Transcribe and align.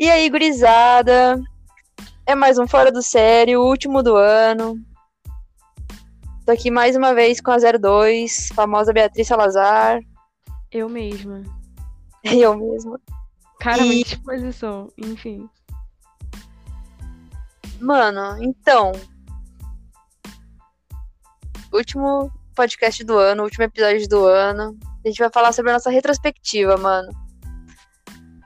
E 0.00 0.08
aí, 0.08 0.30
gurizada? 0.30 1.38
É 2.24 2.34
mais 2.34 2.58
um 2.58 2.66
Fora 2.66 2.90
do 2.90 3.02
Sério, 3.02 3.60
o 3.60 3.68
último 3.68 4.02
do 4.02 4.16
ano. 4.16 4.82
Tô 6.46 6.52
aqui 6.52 6.70
mais 6.70 6.96
uma 6.96 7.12
vez 7.12 7.38
com 7.38 7.50
a 7.50 7.58
02, 7.58 8.48
famosa 8.54 8.94
Beatriz 8.94 9.28
Salazar. 9.28 10.00
Eu 10.72 10.88
mesma. 10.88 11.42
Eu 12.24 12.56
mesma. 12.56 12.98
Cara, 13.60 13.82
E- 13.82 13.88
muita 13.88 14.14
exposição, 14.14 14.90
enfim. 14.96 15.46
Mano, 17.78 18.42
então. 18.42 18.92
Último 21.70 22.32
podcast 22.54 23.04
do 23.04 23.18
ano, 23.18 23.42
último 23.42 23.64
episódio 23.64 24.08
do 24.08 24.24
ano. 24.24 24.78
A 25.04 25.08
gente 25.08 25.18
vai 25.18 25.28
falar 25.30 25.52
sobre 25.52 25.72
a 25.72 25.74
nossa 25.74 25.90
retrospectiva, 25.90 26.78
mano. 26.78 27.12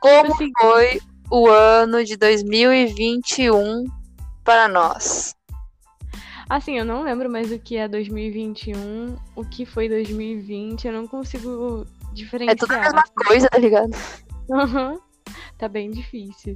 Como 0.01 0.35
Assim, 0.35 0.51
foi 0.61 1.01
o 1.31 1.49
ano 1.49 2.05
de 2.05 2.17
2021 2.17 3.85
para 4.45 4.69
nós? 4.69 5.35
assim, 6.49 6.79
eu 6.79 6.85
não 6.85 7.03
lembro 7.03 7.31
mais 7.31 7.51
o 7.51 7.59
que 7.59 7.77
é 7.77 7.89
2021, 7.89 9.17
o 9.35 9.45
que 9.45 9.65
foi 9.65 9.89
2020, 9.89 10.87
eu 10.87 10.93
não 10.93 11.07
consigo 11.07 11.87
É 12.11 12.15
diferenciar. 12.15 12.57
tudo 12.57 12.73
a 12.75 12.81
mesma 12.81 13.03
coisa, 13.27 13.49
tá 13.49 13.59
ligado? 13.59 13.91
Tá 15.57 15.69
bem 15.69 15.91
difícil. 15.91 16.55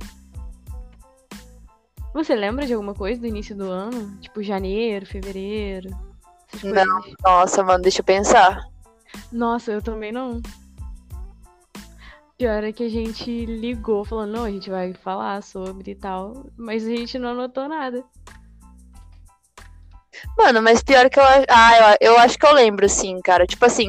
Você 2.12 2.34
lembra 2.34 2.66
de 2.66 2.72
alguma 2.72 2.94
coisa 2.94 3.20
do 3.20 3.27
início 3.27 3.56
do 3.56 3.70
ano? 3.70 4.19
Tipo 4.20 4.42
janeiro, 4.42 5.06
fevereiro? 5.06 5.88
Não. 6.64 7.00
Nossa, 7.24 7.62
mano, 7.62 7.82
deixa 7.82 8.00
eu 8.00 8.05
pensar. 8.05 8.60
Nossa, 9.30 9.72
eu 9.72 9.80
também 9.80 10.10
não. 10.10 10.42
Pior 12.39 12.62
é 12.62 12.72
que 12.72 12.84
a 12.84 12.89
gente 12.89 13.44
ligou 13.47 14.05
falando, 14.05 14.31
não, 14.36 14.44
a 14.44 14.50
gente 14.50 14.70
vai 14.70 14.94
falar 14.94 15.42
sobre 15.42 15.91
e 15.91 15.94
tal, 15.97 16.47
mas 16.56 16.86
a 16.86 16.91
gente 16.91 17.19
não 17.19 17.30
anotou 17.30 17.69
nada. 17.69 18.05
Mano, 20.36 20.62
mas 20.62 20.80
pior 20.80 21.11
que 21.11 21.19
eu 21.19 21.25
acho. 21.25 21.47
Ah, 21.50 21.97
eu, 22.00 22.12
eu 22.12 22.19
acho 22.20 22.39
que 22.39 22.47
eu 22.47 22.53
lembro, 22.53 22.89
sim, 22.89 23.20
cara. 23.22 23.45
Tipo 23.45 23.64
assim, 23.67 23.89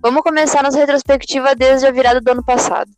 vamos 0.00 0.22
começar 0.22 0.62
nossa 0.62 0.78
retrospectiva 0.78 1.56
desde 1.56 1.86
a 1.88 1.90
virada 1.90 2.20
do 2.20 2.30
ano 2.30 2.44
passado. 2.44 2.88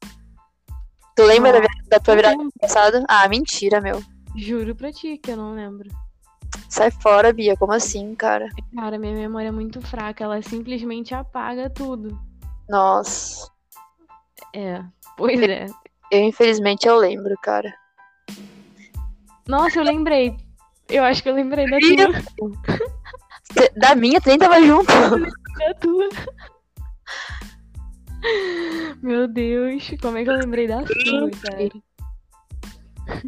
Tu 1.17 1.23
lembra 1.23 1.53
da, 1.53 1.59
Ah, 1.59 1.61
virada- 1.63 1.89
da 1.89 2.01
tua 2.01 2.15
virada 2.17 2.37
do 2.37 2.43
ano 2.43 2.53
passado? 2.61 3.05
Ah, 3.09 3.27
mentira, 3.29 3.81
meu. 3.81 4.03
Juro 4.37 4.75
pra 4.75 4.93
ti 4.93 5.17
que 5.17 5.31
eu 5.31 5.37
não 5.37 5.55
lembro. 5.55 5.89
Sai 6.69 6.91
fora, 6.91 7.33
Bia. 7.33 7.57
Como 7.57 7.73
assim, 7.73 8.15
cara? 8.15 8.49
Cara, 8.75 8.99
minha 8.99 9.15
memória 9.15 9.49
é 9.49 9.53
muito 9.53 9.81
fraca, 9.81 10.25
ela 10.25 10.43
simplesmente 10.43 11.15
apaga 11.15 11.71
tudo. 11.71 12.19
Nossa. 12.69 13.51
É, 14.55 14.83
pois 15.17 15.41
é. 15.41 15.67
Eu, 16.11 16.21
infelizmente, 16.25 16.87
eu 16.87 16.97
lembro, 16.97 17.35
cara. 17.43 17.73
Nossa, 19.47 19.79
eu 19.79 19.85
lembrei. 19.85 20.37
Eu 20.89 21.05
acho 21.05 21.23
que 21.23 21.29
eu 21.29 21.35
lembrei 21.35 21.69
da 21.71 21.79
tua. 21.79 22.51
Da 23.77 23.95
minha, 23.95 24.21
tu 24.21 24.29
nem 24.29 24.39
tava 24.39 24.63
junto. 24.63 24.93
Da 25.59 25.75
tua. 25.75 26.09
Meu 29.03 29.29
Deus, 29.29 29.91
como 30.01 30.17
é 30.17 30.25
que 30.25 30.31
eu 30.31 30.37
lembrei 30.37 30.67
da 30.67 30.87
sua, 30.87 31.31
cara? 31.31 31.71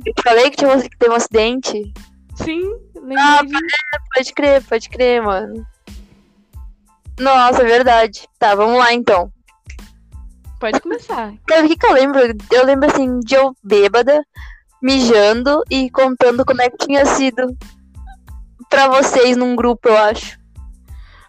Eu 0.06 0.14
te 0.14 0.22
falei 0.22 0.50
que, 0.50 0.56
tinha, 0.56 0.80
que 0.80 0.98
teve 0.98 1.12
um 1.12 1.16
acidente. 1.16 1.92
Sim, 2.36 2.62
lembrei 2.94 3.18
Ah. 3.18 3.42
Pode 4.14 4.32
crer, 4.32 4.64
pode 4.64 4.88
crer, 4.88 5.22
mano. 5.22 5.66
Nossa, 7.18 7.62
é 7.62 7.66
verdade. 7.66 8.28
Tá, 8.38 8.54
vamos 8.54 8.78
lá 8.78 8.92
então. 8.92 9.31
Pode 10.62 10.80
começar. 10.80 11.34
Cara, 11.44 11.64
o 11.64 11.68
que, 11.68 11.76
que 11.76 11.84
eu 11.84 11.92
lembro? 11.92 12.20
Eu 12.52 12.64
lembro 12.64 12.88
assim 12.88 13.18
de 13.18 13.34
eu 13.34 13.52
bêbada, 13.64 14.24
mijando 14.80 15.60
e 15.68 15.90
contando 15.90 16.44
como 16.44 16.62
é 16.62 16.70
que 16.70 16.86
tinha 16.86 17.04
sido 17.04 17.48
pra 18.70 18.86
vocês 18.86 19.36
num 19.36 19.56
grupo, 19.56 19.88
eu 19.88 19.98
acho. 19.98 20.38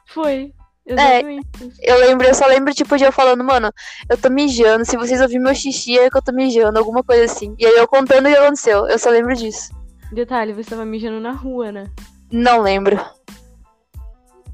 Foi. 0.06 0.54
Exatamente. 0.86 1.48
isso. 1.62 1.80
Eu 1.82 1.98
lembro, 1.98 2.28
eu 2.28 2.36
só 2.36 2.46
lembro, 2.46 2.76
tipo, 2.76 2.96
de 2.96 3.06
eu 3.06 3.12
falando, 3.12 3.44
mano, 3.44 3.74
eu 4.08 4.16
tô 4.20 4.30
mijando, 4.30 4.86
se 4.86 4.98
vocês 4.98 5.20
ouvirem 5.20 5.42
meu 5.42 5.56
xixi 5.56 5.98
é 5.98 6.12
que 6.12 6.18
eu 6.18 6.22
tô 6.22 6.32
mijando, 6.32 6.78
alguma 6.78 7.02
coisa 7.04 7.26
assim. 7.26 7.56
E 7.58 7.66
aí 7.66 7.76
eu 7.76 7.88
contando 7.88 8.28
o 8.28 8.30
que 8.30 8.38
aconteceu, 8.38 8.88
eu 8.88 9.00
só 9.00 9.10
lembro 9.10 9.36
disso. 9.36 9.74
Detalhe, 10.12 10.54
você 10.54 10.70
tava 10.70 10.86
mijando 10.86 11.20
na 11.20 11.32
rua, 11.32 11.72
né? 11.72 11.90
Não 12.32 12.62
lembro. 12.62 13.04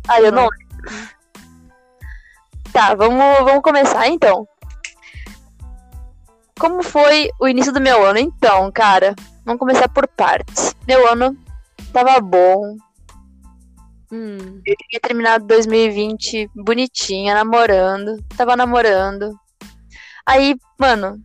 Ah, 0.07 0.21
eu 0.21 0.31
não 0.31 0.43
lembro. 0.43 1.09
Tá, 2.71 2.95
vamos, 2.95 3.39
vamos 3.43 3.61
começar 3.61 4.07
então. 4.07 4.47
Como 6.59 6.83
foi 6.83 7.29
o 7.39 7.47
início 7.47 7.71
do 7.71 7.79
meu 7.79 8.05
ano? 8.05 8.19
Então, 8.19 8.69
cara, 8.69 9.15
vamos 9.45 9.59
começar 9.59 9.87
por 9.87 10.05
partes. 10.09 10.75
Meu 10.85 11.09
ano 11.09 11.37
tava 11.93 12.19
bom. 12.19 12.75
Hum. 14.11 14.61
Eu 14.65 14.75
tinha 14.89 14.99
terminado 15.01 15.45
2020 15.45 16.49
bonitinha, 16.53 17.33
namorando. 17.33 18.21
Tava 18.35 18.57
namorando. 18.57 19.39
Aí, 20.25 20.57
mano, 20.77 21.21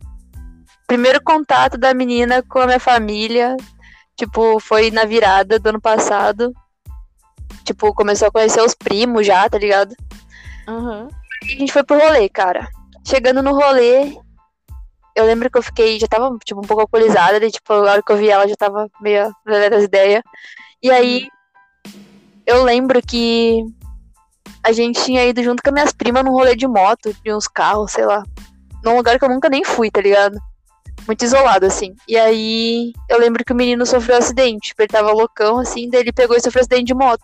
primeiro 0.87 1.21
contato 1.21 1.77
da 1.77 1.93
menina 1.93 2.41
com 2.41 2.59
a 2.59 2.65
minha 2.65 2.79
família, 2.79 3.57
tipo, 4.15 4.57
foi 4.61 4.89
na 4.89 5.03
virada 5.03 5.59
do 5.59 5.67
ano 5.67 5.81
passado. 5.81 6.53
Tipo, 7.65 7.93
começou 7.93 8.29
a 8.29 8.31
conhecer 8.31 8.61
os 8.61 8.73
primos 8.73 9.27
já, 9.27 9.49
tá 9.49 9.57
ligado? 9.57 9.93
Aham. 10.65 11.09
E 11.43 11.55
a 11.55 11.57
gente 11.57 11.73
foi 11.73 11.83
pro 11.83 11.99
rolê, 11.99 12.29
cara. 12.29 12.69
Chegando 13.05 13.43
no 13.43 13.51
rolê, 13.51 14.15
eu 15.15 15.25
lembro 15.25 15.49
que 15.49 15.57
eu 15.57 15.63
fiquei, 15.63 15.97
já 15.97 16.07
tava, 16.07 16.37
tipo, 16.43 16.59
um 16.59 16.67
pouco 16.67 16.81
alcoolizada, 16.81 17.43
e, 17.43 17.51
tipo, 17.51 17.71
a 17.71 17.91
hora 17.91 18.03
que 18.03 18.11
eu 18.11 18.17
vi 18.17 18.29
ela 18.29 18.47
já 18.47 18.55
tava 18.55 18.89
meio 19.01 19.33
das 19.45 19.83
ideias. 19.83 20.21
E 20.83 20.91
aí, 20.91 21.27
eu 22.45 22.63
lembro 22.63 23.01
que 23.01 23.63
a 24.61 24.71
gente 24.71 25.01
tinha 25.03 25.25
ido 25.25 25.41
junto 25.41 25.63
com 25.63 25.69
as 25.69 25.73
minhas 25.73 25.93
primas 25.93 26.23
num 26.23 26.31
rolê 26.31 26.55
de 26.55 26.67
moto, 26.67 27.15
de 27.23 27.33
uns 27.33 27.47
carros, 27.47 27.91
sei 27.91 28.05
lá. 28.05 28.23
Num 28.83 28.97
lugar 28.97 29.17
que 29.17 29.23
eu 29.23 29.29
nunca 29.29 29.47
nem 29.47 29.63
fui, 29.63 29.89
tá 29.89 30.01
ligado? 30.01 30.37
Muito 31.07 31.23
isolado, 31.23 31.65
assim. 31.65 31.95
E 32.07 32.17
aí, 32.17 32.91
eu 33.09 33.17
lembro 33.17 33.43
que 33.45 33.53
o 33.53 33.55
menino 33.55 33.85
sofreu 33.85 34.15
um 34.15 34.19
acidente. 34.19 34.69
Tipo, 34.69 34.81
ele 34.81 34.89
tava 34.89 35.11
loucão, 35.11 35.59
assim, 35.59 35.89
daí 35.89 36.01
ele 36.01 36.11
pegou 36.11 36.35
e 36.35 36.41
sofreu 36.41 36.61
um 36.61 36.65
acidente 36.65 36.87
de 36.87 36.93
moto. 36.93 37.23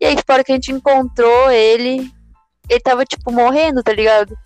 E 0.00 0.06
aí, 0.06 0.14
tipo, 0.14 0.30
a 0.30 0.34
hora 0.36 0.44
que 0.44 0.52
a 0.52 0.54
gente 0.54 0.72
encontrou 0.72 1.50
ele, 1.50 2.12
ele 2.68 2.80
tava, 2.80 3.04
tipo, 3.04 3.32
morrendo, 3.32 3.82
tá 3.82 3.92
ligado? 3.92 4.36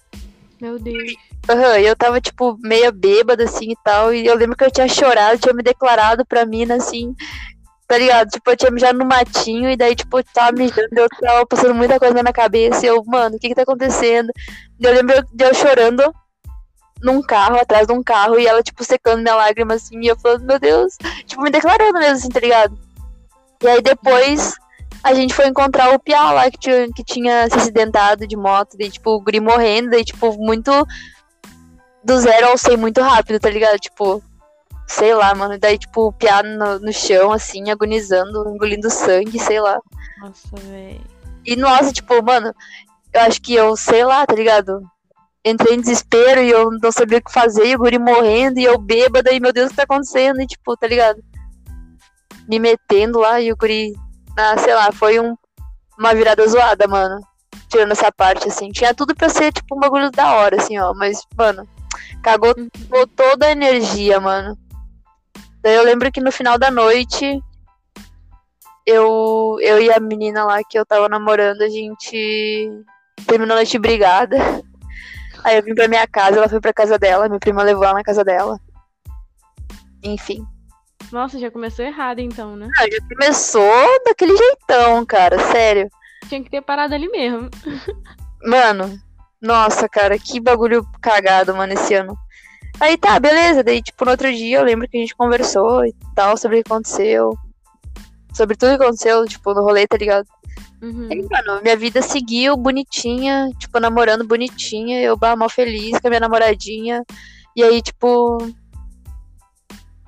Meu 0.60 0.78
Deus. 0.78 1.12
E 1.78 1.84
eu 1.86 1.94
tava, 1.96 2.20
tipo, 2.20 2.58
meio 2.60 2.90
bêbada, 2.92 3.44
assim, 3.44 3.70
e 3.70 3.76
tal. 3.84 4.12
E 4.12 4.26
eu 4.26 4.36
lembro 4.36 4.56
que 4.56 4.64
eu 4.64 4.70
tinha 4.70 4.88
chorado, 4.88 5.38
tinha 5.38 5.54
me 5.54 5.62
declarado 5.62 6.24
pra 6.26 6.44
mina, 6.44 6.74
assim, 6.76 7.14
tá 7.86 7.96
ligado? 7.96 8.28
Tipo, 8.28 8.50
eu 8.50 8.56
tinha 8.56 8.70
mijado 8.70 8.98
no 8.98 9.04
matinho, 9.04 9.70
e 9.70 9.76
daí, 9.76 9.94
tipo, 9.94 10.18
eu 10.18 10.24
tava 10.34 10.52
mijando, 10.52 10.88
eu 10.92 11.08
tava 11.08 11.46
passando 11.46 11.74
muita 11.74 11.98
coisa 11.98 12.14
na 12.14 12.22
minha 12.22 12.32
cabeça. 12.32 12.84
E 12.84 12.88
eu, 12.88 13.02
mano, 13.06 13.36
o 13.36 13.38
que 13.38 13.48
que 13.48 13.54
tá 13.54 13.62
acontecendo? 13.62 14.30
E 14.80 14.84
eu 14.84 14.92
lembro 14.92 15.24
de 15.32 15.44
eu 15.44 15.54
chorando 15.54 16.02
num 17.02 17.22
carro, 17.22 17.56
atrás 17.56 17.86
de 17.86 17.92
um 17.92 18.02
carro, 18.02 18.38
e 18.38 18.46
ela, 18.46 18.62
tipo, 18.62 18.82
secando 18.82 19.22
minha 19.22 19.34
lágrima, 19.34 19.74
assim, 19.74 20.00
e 20.00 20.08
eu 20.08 20.18
falando, 20.18 20.44
meu 20.44 20.58
Deus, 20.58 20.96
tipo, 21.26 21.42
me 21.42 21.50
declarando 21.50 21.98
mesmo, 21.98 22.16
assim, 22.16 22.28
tá 22.28 22.40
ligado? 22.40 22.78
E 23.62 23.68
aí 23.68 23.82
depois 23.82 24.54
a 25.02 25.14
gente 25.14 25.34
foi 25.34 25.46
encontrar 25.46 25.94
o 25.94 25.98
Piá 25.98 26.32
lá 26.32 26.50
que 26.50 26.58
tinha, 26.58 26.88
que 26.92 27.04
tinha 27.04 27.48
se 27.48 27.56
acidentado 27.56 28.26
de 28.26 28.36
moto, 28.36 28.76
daí, 28.78 28.90
tipo, 28.90 29.10
o 29.10 29.20
guri 29.20 29.40
morrendo, 29.40 29.90
daí, 29.90 30.04
tipo, 30.04 30.36
muito 30.38 30.72
do 32.06 32.18
zero 32.20 32.48
ao 32.48 32.56
100 32.56 32.76
muito 32.76 33.00
rápido, 33.02 33.40
tá 33.40 33.50
ligado? 33.50 33.78
Tipo, 33.78 34.22
sei 34.86 35.12
lá, 35.12 35.34
mano. 35.34 35.58
Daí, 35.58 35.76
tipo, 35.76 36.06
o 36.06 36.12
Piá 36.12 36.40
no, 36.42 36.78
no 36.78 36.92
chão, 36.92 37.32
assim, 37.32 37.68
agonizando, 37.68 38.48
engolindo 38.48 38.88
sangue, 38.88 39.38
sei 39.40 39.60
lá. 39.60 39.78
Nossa, 40.20 40.56
velho. 40.56 41.00
E, 41.44 41.56
nossa, 41.56 41.92
tipo, 41.92 42.22
mano, 42.22 42.54
eu 43.12 43.20
acho 43.22 43.42
que 43.42 43.54
eu, 43.54 43.76
sei 43.76 44.04
lá, 44.04 44.24
tá 44.24 44.34
ligado? 44.34 44.80
Entrei 45.44 45.74
em 45.74 45.80
desespero 45.80 46.40
e 46.40 46.50
eu 46.50 46.70
não 46.70 46.92
sabia 46.92 47.18
o 47.18 47.22
que 47.22 47.32
fazer, 47.32 47.66
e 47.66 47.74
o 47.74 47.78
guri 47.78 47.98
morrendo, 47.98 48.58
e 48.58 48.64
eu 48.64 48.78
bêbada, 48.78 49.32
e 49.32 49.40
meu 49.40 49.52
Deus, 49.52 49.66
o 49.66 49.70
que 49.70 49.76
tá 49.76 49.82
acontecendo? 49.82 50.40
E, 50.40 50.46
tipo, 50.46 50.76
tá 50.76 50.86
ligado? 50.86 51.22
Me 52.48 52.60
metendo 52.60 53.18
lá, 53.18 53.40
e 53.40 53.52
o 53.52 53.56
guri, 53.56 53.94
ah, 54.36 54.56
sei 54.58 54.74
lá, 54.74 54.92
foi 54.92 55.18
um, 55.18 55.36
uma 55.98 56.14
virada 56.14 56.46
zoada, 56.46 56.86
mano. 56.86 57.20
Tirando 57.68 57.92
essa 57.92 58.12
parte, 58.12 58.48
assim. 58.48 58.70
Tinha 58.70 58.94
tudo 58.94 59.14
pra 59.14 59.28
ser, 59.28 59.52
tipo, 59.52 59.76
um 59.76 59.80
bagulho 59.80 60.10
da 60.12 60.36
hora, 60.36 60.56
assim, 60.56 60.78
ó. 60.78 60.94
Mas, 60.94 61.22
mano, 61.36 61.66
cagou 62.22 62.54
Uhum. 62.56 62.68
Ficou 62.74 63.06
toda 63.06 63.46
a 63.46 63.52
energia, 63.52 64.20
mano. 64.20 64.56
Daí 65.62 65.74
eu 65.74 65.84
lembro 65.84 66.10
que 66.12 66.20
no 66.20 66.30
final 66.30 66.58
da 66.58 66.70
noite, 66.70 67.42
eu, 68.86 69.58
eu 69.60 69.82
e 69.82 69.92
a 69.92 69.98
menina 69.98 70.44
lá 70.44 70.62
que 70.62 70.78
eu 70.78 70.86
tava 70.86 71.08
namorando, 71.08 71.62
a 71.62 71.68
gente 71.68 72.70
terminou 73.26 73.54
a 73.54 73.58
noite 73.58 73.78
brigada. 73.78 74.36
Aí 75.44 75.58
eu 75.58 75.62
vim 75.62 75.74
pra 75.74 75.86
minha 75.86 76.06
casa, 76.08 76.38
ela 76.38 76.48
foi 76.48 76.60
pra 76.60 76.72
casa 76.72 76.98
dela, 76.98 77.28
minha 77.28 77.38
prima 77.38 77.62
levou 77.62 77.84
ela 77.84 77.94
na 77.94 78.02
casa 78.02 78.24
dela. 78.24 78.58
Enfim. 80.02 80.44
Nossa, 81.12 81.38
já 81.38 81.50
começou 81.50 81.84
errado 81.84 82.18
então, 82.18 82.56
né? 82.56 82.68
Ah, 82.78 82.86
já 82.90 82.98
começou 83.08 84.04
daquele 84.04 84.36
jeitão, 84.36 85.06
cara, 85.06 85.38
sério. 85.52 85.88
Tinha 86.28 86.42
que 86.42 86.50
ter 86.50 86.62
parado 86.62 86.94
ali 86.94 87.08
mesmo. 87.08 87.48
Mano, 88.42 89.00
nossa, 89.40 89.88
cara, 89.88 90.18
que 90.18 90.40
bagulho 90.40 90.86
cagado, 91.00 91.54
mano, 91.54 91.72
esse 91.72 91.94
ano. 91.94 92.16
Aí 92.80 92.96
tá, 92.96 93.18
beleza. 93.18 93.62
Daí, 93.62 93.82
tipo, 93.82 94.04
no 94.04 94.10
outro 94.10 94.32
dia 94.32 94.58
eu 94.58 94.64
lembro 94.64 94.88
que 94.88 94.96
a 94.96 95.00
gente 95.00 95.14
conversou 95.14 95.84
e 95.84 95.94
tal 96.14 96.36
sobre 96.36 96.58
o 96.58 96.62
que 96.62 96.72
aconteceu. 96.72 97.36
Sobre 98.34 98.56
tudo 98.56 98.76
que 98.76 98.84
aconteceu, 98.84 99.24
tipo, 99.26 99.54
no 99.54 99.62
rolê, 99.62 99.86
tá 99.86 99.96
ligado? 99.96 100.26
Uhum. 100.82 101.08
E, 101.10 101.22
mano, 101.22 101.62
minha 101.62 101.76
vida 101.76 102.02
seguiu 102.02 102.56
bonitinha, 102.56 103.50
tipo, 103.58 103.80
namorando 103.80 104.26
bonitinha, 104.26 105.00
eu 105.00 105.16
bah, 105.16 105.34
mal 105.34 105.48
feliz 105.48 105.98
com 105.98 106.06
a 106.06 106.10
minha 106.10 106.20
namoradinha. 106.20 107.02
E 107.54 107.62
aí, 107.62 107.80
tipo. 107.80 108.38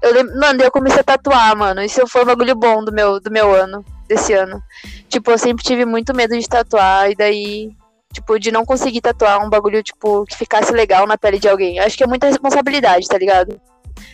Eu 0.01 0.15
lembro, 0.15 0.39
mano, 0.39 0.63
eu 0.63 0.71
comecei 0.71 1.01
a 1.01 1.05
tatuar, 1.05 1.57
mano. 1.57 1.83
Isso 1.83 2.07
foi 2.07 2.23
um 2.23 2.27
bagulho 2.27 2.55
bom 2.55 2.85
do 2.85 2.93
meu, 2.93 3.19
do 3.19 3.31
meu 3.31 3.53
ano, 3.53 3.85
desse 4.07 4.33
ano. 4.33 4.63
Tipo, 5.09 5.33
eu 5.33 5.39
sempre 5.39 5.65
tive 5.65 5.85
muito 5.85 6.15
medo 6.15 6.39
de 6.39 6.49
tatuar, 6.49 7.11
e 7.11 7.17
daí, 7.17 7.73
tipo, 8.13 8.39
de 8.39 8.51
não 8.51 8.65
conseguir 8.65 9.01
tatuar 9.01 9.45
um 9.45 9.51
bagulho, 9.51 9.83
tipo, 9.83 10.25
que 10.25 10.37
ficasse 10.37 10.73
legal 10.73 11.07
na 11.07 11.19
pele 11.19 11.39
de 11.39 11.49
alguém. 11.49 11.79
Acho 11.79 11.97
que 11.97 12.05
é 12.05 12.07
muita 12.07 12.27
responsabilidade, 12.27 13.07
tá 13.07 13.19
ligado? 13.19 13.61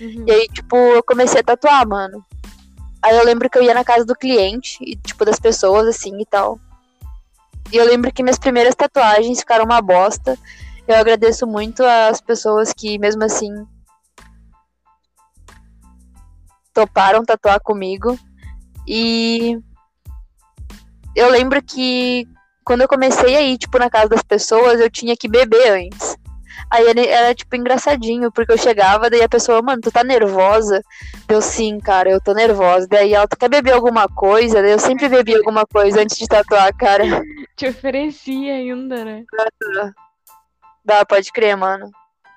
Uhum. 0.01 0.25
E 0.27 0.33
aí, 0.33 0.49
tipo, 0.49 0.77
eu 0.77 1.03
comecei 1.03 1.41
a 1.41 1.45
tatuar, 1.45 1.87
mano. 1.87 2.25
Aí 3.03 3.17
eu 3.17 3.25
lembro 3.25 3.49
que 3.51 3.59
eu 3.59 3.63
ia 3.63 3.75
na 3.75 3.85
casa 3.85 4.05
do 4.05 4.15
cliente, 4.15 4.79
e, 4.81 4.97
tipo, 4.97 5.25
das 5.25 5.39
pessoas, 5.39 5.87
assim, 5.87 6.21
e 6.21 6.27
tal. 6.27 6.59
E 7.73 7.77
eu 7.77 7.85
lembro 7.85 8.13
que 8.13 8.23
minhas 8.23 8.39
primeiras 8.39 8.75
tatuagens 8.75 9.41
ficaram 9.41 9.65
uma 9.65 9.81
bosta. 9.81 10.39
Eu 10.87 10.97
agradeço 10.97 11.47
muito 11.47 11.83
às 11.85 12.21
pessoas 12.21 12.73
que, 12.73 12.99
mesmo 12.99 13.25
assim, 13.25 13.51
toparam 16.73 17.25
tatuar 17.25 17.61
comigo. 17.61 18.19
E 18.87 19.59
eu 21.15 21.31
lembro 21.31 21.63
que 21.63 22.29
quando 22.65 22.81
eu 22.81 22.89
comecei 22.89 23.37
a 23.37 23.43
ir, 23.43 23.59
tipo, 23.59 23.79
na 23.79 23.91
casa 23.91 24.09
das 24.09 24.23
pessoas, 24.23 24.81
eu 24.81 24.91
tinha 24.91 25.17
que 25.17 25.29
beber 25.29 25.71
antes. 25.71 26.17
Aí 26.71 26.87
era, 26.87 27.01
era, 27.07 27.35
tipo, 27.35 27.55
engraçadinho, 27.55 28.33
porque 28.33 28.53
eu 28.53 28.59
chegava, 28.59 29.11
daí 29.11 29.23
a 29.23 29.29
pessoa, 29.29 29.61
mano, 29.61 29.83
tu 29.83 29.93
tá 29.93 30.03
nervosa? 30.03 30.83
Eu, 31.29 31.43
sim, 31.43 31.79
cara, 31.79 32.11
eu 32.11 32.21
tô 32.21 32.33
nervosa. 32.33 32.87
Daí 32.89 33.13
ela, 33.13 33.29
tu 33.29 33.37
quer 33.37 33.49
beber 33.49 33.73
alguma 33.73 34.09
coisa? 34.09 34.63
Daí 34.63 34.73
eu 34.73 34.79
sempre 34.79 35.09
bebi 35.09 35.35
alguma 35.35 35.67
coisa 35.67 36.01
antes 36.01 36.17
de 36.17 36.27
tatuar, 36.27 36.75
cara. 36.75 37.05
Te 37.57 37.69
oferecia 37.69 38.55
ainda, 38.55 39.05
né? 39.05 39.25
Dá, 40.85 41.05
pode 41.05 41.31
crer, 41.33 41.57
mano. 41.57 41.91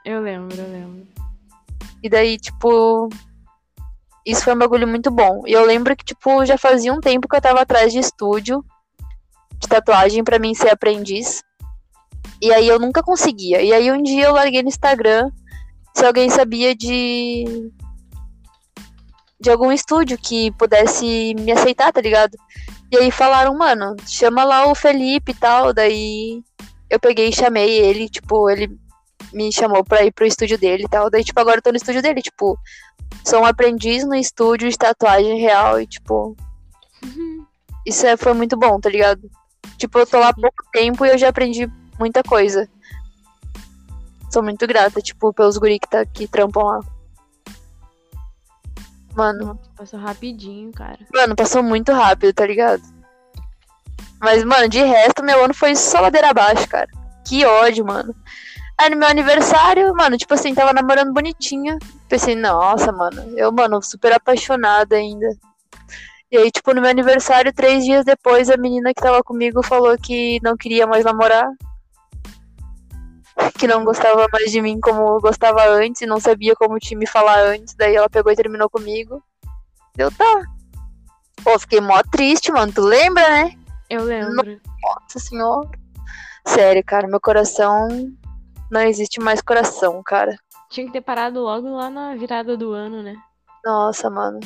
Eu 0.05 0.21
lembro, 0.21 0.55
eu 0.55 0.67
lembro. 0.67 1.07
E 2.03 2.09
daí, 2.09 2.37
tipo. 2.37 3.09
Isso 4.25 4.43
foi 4.43 4.53
um 4.53 4.57
bagulho 4.59 4.87
muito 4.87 5.09
bom. 5.09 5.43
E 5.47 5.53
eu 5.53 5.65
lembro 5.65 5.95
que, 5.95 6.03
tipo, 6.03 6.45
já 6.45 6.57
fazia 6.57 6.93
um 6.93 6.99
tempo 6.99 7.29
que 7.29 7.35
eu 7.35 7.41
tava 7.41 7.61
atrás 7.61 7.93
de 7.93 7.99
estúdio 7.99 8.63
de 9.59 9.67
tatuagem 9.67 10.23
pra 10.23 10.39
mim 10.39 10.53
ser 10.53 10.69
aprendiz. 10.69 11.43
E 12.41 12.53
aí 12.53 12.67
eu 12.67 12.79
nunca 12.79 13.01
conseguia. 13.01 13.61
E 13.61 13.73
aí 13.73 13.91
um 13.91 14.01
dia 14.01 14.25
eu 14.25 14.33
larguei 14.33 14.61
no 14.61 14.69
Instagram 14.69 15.29
se 15.95 16.05
alguém 16.05 16.29
sabia 16.29 16.75
de. 16.75 17.71
de 19.39 19.49
algum 19.49 19.71
estúdio 19.71 20.17
que 20.17 20.51
pudesse 20.51 21.33
me 21.39 21.51
aceitar, 21.51 21.91
tá 21.91 22.01
ligado? 22.01 22.37
E 22.91 22.97
aí 22.97 23.11
falaram, 23.11 23.57
mano, 23.57 23.95
chama 24.05 24.43
lá 24.43 24.67
o 24.67 24.75
Felipe 24.75 25.31
e 25.31 25.35
tal. 25.35 25.73
Daí 25.73 26.43
eu 26.89 26.99
peguei 26.99 27.29
e 27.29 27.35
chamei 27.35 27.79
ele, 27.79 28.07
tipo, 28.07 28.49
ele 28.49 28.69
me 29.33 29.51
chamou 29.51 29.83
pra 29.83 30.05
ir 30.05 30.11
pro 30.11 30.25
estúdio 30.25 30.57
dele 30.57 30.83
e 30.85 30.89
tal. 30.89 31.09
Daí, 31.09 31.23
tipo, 31.23 31.39
agora 31.39 31.57
eu 31.57 31.61
tô 31.61 31.71
no 31.71 31.77
estúdio 31.77 32.01
dele, 32.01 32.21
tipo, 32.21 32.57
sou 33.25 33.41
um 33.41 33.45
aprendiz 33.45 34.05
no 34.05 34.15
estúdio 34.15 34.69
de 34.69 34.77
tatuagem 34.77 35.39
real 35.39 35.81
e, 35.81 35.87
tipo. 35.87 36.35
Isso 37.85 38.05
é, 38.05 38.17
foi 38.17 38.33
muito 38.33 38.57
bom, 38.57 38.79
tá 38.79 38.89
ligado? 38.89 39.29
Tipo, 39.77 39.99
eu 39.99 40.07
tô 40.07 40.19
lá 40.19 40.29
há 40.29 40.33
pouco 40.33 40.63
tempo 40.71 41.05
e 41.05 41.09
eu 41.09 41.17
já 41.17 41.29
aprendi 41.29 41.69
muita 41.99 42.23
coisa. 42.23 42.69
Sou 44.31 44.43
muito 44.43 44.67
grata, 44.67 45.01
tipo, 45.01 45.33
pelos 45.33 45.57
guri 45.57 45.79
que, 45.79 45.89
tá, 45.89 46.05
que 46.05 46.27
trampam 46.27 46.63
lá. 46.63 46.79
Mano, 49.15 49.59
Passou 49.75 49.99
rapidinho, 49.99 50.71
cara. 50.71 50.99
mano, 51.13 51.35
passou 51.35 51.63
muito 51.63 51.91
rápido, 51.91 52.33
tá 52.33 52.45
ligado? 52.45 52.83
Mas, 54.19 54.43
mano, 54.43 54.67
de 54.69 54.81
resto, 54.83 55.23
meu 55.23 55.43
ano 55.43 55.53
foi 55.53 55.75
só 55.75 56.01
ladeira 56.01 56.29
abaixo, 56.29 56.67
cara. 56.67 56.87
Que 57.25 57.45
ódio, 57.45 57.85
mano. 57.85 58.15
Aí 58.79 58.89
no 58.91 58.97
meu 58.97 59.07
aniversário, 59.07 59.91
mano, 59.95 60.17
tipo 60.17 60.33
assim, 60.35 60.53
tava 60.53 60.71
namorando 60.71 61.13
bonitinha. 61.13 61.77
Pensei, 62.07 62.35
nossa, 62.35 62.91
mano, 62.91 63.21
eu, 63.35 63.51
mano, 63.51 63.81
super 63.81 64.13
apaixonada 64.13 64.95
ainda. 64.95 65.27
E 66.29 66.37
aí, 66.37 66.51
tipo, 66.51 66.73
no 66.73 66.81
meu 66.81 66.89
aniversário, 66.89 67.53
três 67.53 67.85
dias 67.85 68.03
depois, 68.03 68.49
a 68.49 68.57
menina 68.57 68.93
que 68.93 69.01
tava 69.01 69.23
comigo 69.23 69.63
falou 69.63 69.97
que 69.97 70.39
não 70.43 70.57
queria 70.57 70.85
mais 70.85 71.05
namorar. 71.05 71.49
Que 73.57 73.67
não 73.67 73.85
gostava 73.85 74.27
mais 74.33 74.51
de 74.51 74.61
mim 74.61 74.79
como 74.79 75.19
gostava 75.21 75.63
antes, 75.69 76.01
e 76.01 76.05
não 76.05 76.19
sabia 76.19 76.53
como 76.55 76.77
te 76.79 76.95
me 76.95 77.07
falar 77.07 77.39
antes. 77.39 77.75
Daí 77.75 77.95
ela 77.95 78.09
pegou 78.09 78.31
e 78.31 78.35
terminou 78.35 78.69
comigo. 78.69 79.23
Deu, 79.95 80.11
tá. 80.11 80.43
Pô, 81.43 81.57
fiquei 81.57 81.79
mó 81.79 82.01
triste, 82.11 82.51
mano. 82.51 82.73
Tu 82.73 82.81
lembra, 82.81 83.27
né? 83.29 83.53
Eu 83.89 84.03
lembro. 84.03 84.59
Nossa 84.81 85.19
senhora. 85.19 85.69
Sério, 86.45 86.83
cara, 86.85 87.07
meu 87.07 87.21
coração. 87.21 87.87
Não 88.69 88.81
existe 88.81 89.21
mais 89.21 89.41
coração, 89.41 90.01
cara. 90.03 90.37
Tinha 90.69 90.85
que 90.85 90.91
ter 90.91 91.01
parado 91.01 91.39
logo 91.39 91.69
lá 91.69 91.89
na 91.89 92.15
virada 92.15 92.57
do 92.57 92.73
ano, 92.73 93.01
né? 93.01 93.15
Nossa, 93.63 94.09
mano. 94.09 94.41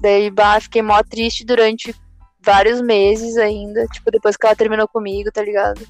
Daí, 0.00 0.30
bah, 0.30 0.60
fiquei 0.60 0.82
mó 0.82 1.02
triste 1.02 1.44
durante 1.44 1.94
vários 2.40 2.80
meses 2.80 3.36
ainda. 3.36 3.86
Tipo, 3.86 4.10
depois 4.10 4.36
que 4.36 4.46
ela 4.46 4.56
terminou 4.56 4.88
comigo, 4.88 5.30
tá 5.32 5.42
ligado? 5.42 5.86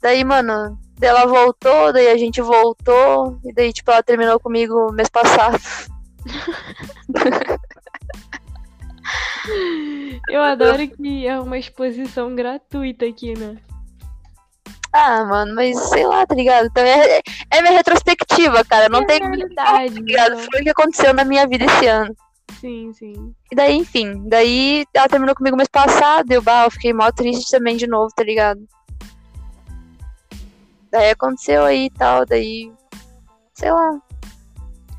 Daí, 0.00 0.24
mano, 0.24 0.78
ela 1.00 1.26
voltou, 1.26 1.92
daí 1.92 2.08
a 2.08 2.16
gente 2.16 2.40
voltou. 2.40 3.38
E 3.44 3.52
daí, 3.52 3.72
tipo, 3.72 3.90
ela 3.90 4.02
terminou 4.02 4.40
comigo 4.40 4.92
mês 4.92 5.08
passado. 5.08 5.60
Eu 10.28 10.42
adoro 10.42 10.88
que 10.88 11.26
é 11.26 11.38
uma 11.38 11.58
exposição 11.58 12.34
gratuita 12.34 13.04
aqui, 13.06 13.36
né? 13.36 13.56
Ah, 14.92 15.24
mano, 15.24 15.54
mas 15.54 15.78
sei 15.88 16.06
lá, 16.06 16.26
tá 16.26 16.34
ligado? 16.34 16.66
Então, 16.66 16.84
é, 16.84 17.22
é 17.50 17.62
minha 17.62 17.72
retrospectiva, 17.72 18.62
cara. 18.64 18.88
Não 18.88 19.00
é 19.00 19.06
tem. 19.06 19.18
realidade, 19.20 19.94
Tá 19.94 20.00
ligado? 20.00 20.34
então. 20.34 20.50
Foi 20.50 20.60
o 20.60 20.64
que 20.64 20.70
aconteceu 20.70 21.14
na 21.14 21.24
minha 21.24 21.46
vida 21.46 21.64
esse 21.64 21.86
ano. 21.86 22.14
Sim, 22.60 22.92
sim. 22.92 23.34
E 23.50 23.56
daí, 23.56 23.76
enfim, 23.76 24.28
daí 24.28 24.84
ela 24.94 25.08
terminou 25.08 25.34
comigo 25.34 25.56
mês 25.56 25.68
passado, 25.68 26.30
eu, 26.30 26.42
bah, 26.42 26.64
eu 26.64 26.70
fiquei 26.70 26.92
mó 26.92 27.10
triste 27.10 27.50
também 27.50 27.76
de 27.76 27.86
novo, 27.86 28.12
tá 28.14 28.22
ligado? 28.22 28.60
Daí 30.90 31.10
aconteceu 31.10 31.64
aí 31.64 31.86
e 31.86 31.90
tal, 31.90 32.26
daí. 32.26 32.70
Sei 33.54 33.70
lá. 33.72 33.98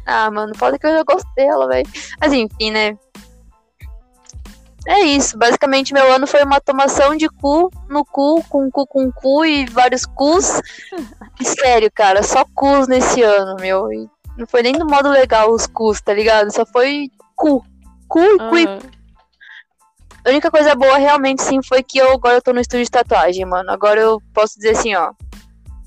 Ah, 0.06 0.30
mano, 0.32 0.54
foda 0.58 0.78
que 0.78 0.88
eu 0.88 0.92
já 0.92 1.04
gosto 1.04 1.28
dela, 1.36 1.68
velho. 1.68 1.88
Mas 2.20 2.34
enfim, 2.34 2.72
né? 2.72 2.98
É 4.88 5.00
isso. 5.02 5.38
Basicamente, 5.38 5.94
meu 5.94 6.12
ano 6.12 6.28
foi 6.28 6.44
uma 6.44 6.60
tomação 6.60 7.16
de 7.16 7.30
cu 7.30 7.70
no 7.90 8.04
cu, 8.04 8.44
com 8.50 8.70
cu 8.70 8.86
com 8.86 9.12
cu 9.12 9.46
e 9.46 9.66
vários 9.66 10.06
cus. 10.06 10.62
Sério, 11.42 11.90
cara, 11.94 12.22
só 12.22 12.46
cus 12.54 12.88
nesse 12.88 13.22
ano, 13.22 13.56
meu. 13.60 13.92
E 13.92 14.10
não 14.38 14.46
foi 14.46 14.62
nem 14.62 14.74
do 14.74 14.86
modo 14.86 15.10
legal 15.10 15.52
os 15.52 15.68
cus, 15.68 16.02
tá 16.02 16.14
ligado? 16.14 16.52
Só 16.52 16.66
foi 16.66 17.10
cu. 17.36 17.64
Cu 18.08 18.20
e 18.20 18.38
cu 18.38 18.58
e 18.58 18.66
Aham. 18.66 18.80
a 20.26 20.30
única 20.30 20.52
coisa 20.52 20.76
boa 20.76 20.98
realmente 20.98 21.42
sim 21.42 21.62
foi 21.64 21.82
que 21.82 21.98
eu 21.98 22.12
agora 22.12 22.36
eu 22.36 22.42
tô 22.42 22.54
no 22.54 22.60
estúdio 22.60 22.86
de 22.86 22.92
tatuagem, 22.92 23.46
mano. 23.46 23.72
Agora 23.72 24.00
eu 24.02 24.22
posso 24.34 24.56
dizer 24.56 24.72
assim, 24.72 24.96
ó. 24.96 25.14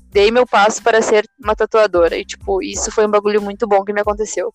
Dei 0.09 0.31
meu 0.31 0.47
passo 0.47 0.81
para 0.81 1.01
ser 1.01 1.29
uma 1.39 1.55
tatuadora. 1.55 2.17
E, 2.17 2.25
tipo, 2.25 2.63
isso 2.63 2.91
foi 2.91 3.05
um 3.05 3.11
bagulho 3.11 3.41
muito 3.41 3.67
bom 3.67 3.83
que 3.83 3.93
me 3.93 4.01
aconteceu. 4.01 4.51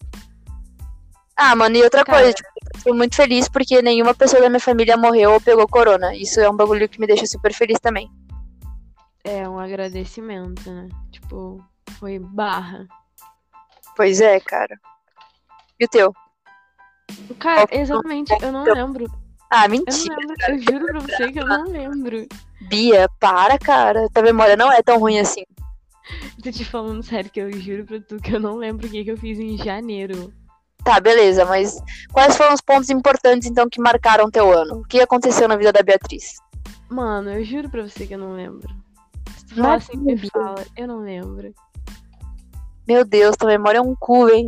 Ah, 1.45 1.57
mano, 1.57 1.77
e 1.77 1.83
outra 1.83 2.05
Cara. 2.05 2.19
coisa, 2.19 2.33
tipo, 2.33 2.49
eu 2.73 2.79
fico 2.79 2.95
muito 2.95 3.17
feliz 3.17 3.49
porque 3.49 3.83
nenhuma 3.83 4.15
pessoa 4.15 4.41
da 4.41 4.49
minha 4.49 4.61
família 4.61 4.97
morreu 4.97 5.33
ou 5.33 5.41
pegou 5.41 5.67
corona. 5.67 6.15
Isso 6.15 6.41
é 6.41 6.49
um 6.49 6.55
bagulho 6.57 6.89
que 6.89 7.01
me 7.01 7.07
deixa 7.07 7.27
super 7.27 7.53
feliz 7.53 7.81
também. 7.81 8.09
É 9.25 9.49
um 9.49 9.59
agradecimento, 9.59 10.71
né? 10.71 10.89
Tipo, 11.11 11.61
foi 11.99 12.21
barra. 12.21 12.87
Pois 13.97 14.21
é, 14.21 14.39
cara. 14.39 14.79
E 15.81 15.85
o 15.85 15.89
teu? 15.89 16.15
Cara, 17.41 17.67
exatamente, 17.73 18.33
eu 18.41 18.53
não 18.53 18.63
lembro. 18.65 19.07
Ah, 19.51 19.65
Eu 19.67 19.71
mentira. 19.71 20.17
lembro. 20.17 20.37
Eu 20.49 20.59
juro 20.61 20.87
pra 20.87 21.01
você 21.01 21.33
que 21.33 21.41
eu 21.41 21.47
não 21.47 21.65
lembro. 21.65 22.27
Bia, 22.69 23.09
para, 23.19 23.59
cara. 23.59 24.09
Tua 24.15 24.23
memória 24.23 24.57
não 24.57 24.71
é 24.73 24.81
tão 24.81 24.99
ruim 24.99 25.19
assim. 25.19 25.43
Tô 26.43 26.51
te 26.51 26.65
falando 26.65 27.03
sério 27.03 27.31
que 27.31 27.41
eu 27.41 27.53
juro 27.53 27.85
pra 27.85 28.01
tu 28.01 28.17
que 28.17 28.35
eu 28.35 28.41
não 28.41 28.57
lembro 28.57 28.87
o 28.87 28.91
que, 28.91 29.05
que 29.05 29.11
eu 29.11 29.17
fiz 29.19 29.39
em 29.39 29.57
janeiro. 29.59 30.33
Tá, 30.85 30.99
beleza, 30.99 31.45
mas 31.45 31.81
quais 32.13 32.37
foram 32.37 32.55
os 32.55 32.61
pontos 32.61 32.91
importantes, 32.91 33.49
então, 33.49 33.69
que 33.69 33.81
marcaram 33.81 34.31
teu 34.31 34.53
ano? 34.53 34.81
O 34.81 34.85
que 34.85 35.01
aconteceu 35.01 35.47
na 35.47 35.57
vida 35.57 35.73
da 35.73 35.83
Beatriz? 35.83 36.35
Mano, 36.89 37.31
eu 37.31 37.45
juro 37.45 37.71
pra 37.71 37.83
você 37.83 38.07
que 38.07 38.15
eu 38.15 38.19
não 38.19 38.35
lembro. 38.35 38.69
Se 39.37 39.47
tu 39.47 39.65
é 39.65 39.75
assim, 39.75 39.97
me 39.97 40.19
fala. 40.29 40.65
Eu 40.77 40.89
não 40.89 41.01
lembro. 41.01 41.55
Meu 42.87 43.05
Deus, 43.05 43.37
tua 43.37 43.49
memória 43.49 43.79
é 43.79 43.83
um 43.83 43.95
cu, 43.95 44.29
hein? 44.29 44.47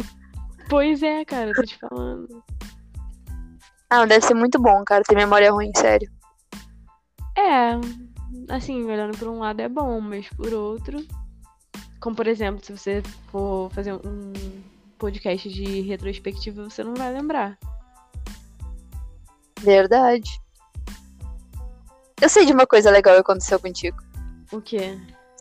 Pois 0.69 1.03
é, 1.03 1.25
cara, 1.25 1.51
eu 1.51 1.55
tô 1.55 1.63
te 1.63 1.79
falando. 1.79 2.43
Ah, 3.89 4.05
deve 4.05 4.27
ser 4.27 4.35
muito 4.35 4.61
bom, 4.61 4.83
cara, 4.85 5.05
ter 5.05 5.15
memória 5.15 5.53
ruim, 5.53 5.71
sério. 5.77 6.11
É, 7.37 7.79
assim, 8.49 8.85
olhando 8.85 9.17
por 9.17 9.29
um 9.29 9.39
lado 9.39 9.61
é 9.61 9.69
bom, 9.69 10.01
mas 10.01 10.29
por 10.31 10.53
outro. 10.53 11.05
Como 12.01 12.17
por 12.17 12.27
exemplo, 12.27 12.65
se 12.65 12.77
você 12.77 13.03
for 13.31 13.71
fazer 13.71 13.93
um 13.95 14.33
podcast 14.95 15.49
de 15.49 15.81
retrospectiva, 15.83 16.65
você 16.65 16.83
não 16.83 16.95
vai 16.95 17.13
lembrar. 17.13 17.59
Verdade. 19.61 20.41
Eu 22.21 22.29
sei 22.29 22.47
de 22.47 22.53
uma 22.53 22.67
coisa 22.67 22.91
legal 22.91 23.15
que 23.15 23.21
aconteceu 23.21 23.59
contigo. 23.59 23.99
O 24.53 24.61
quê? 24.61 24.99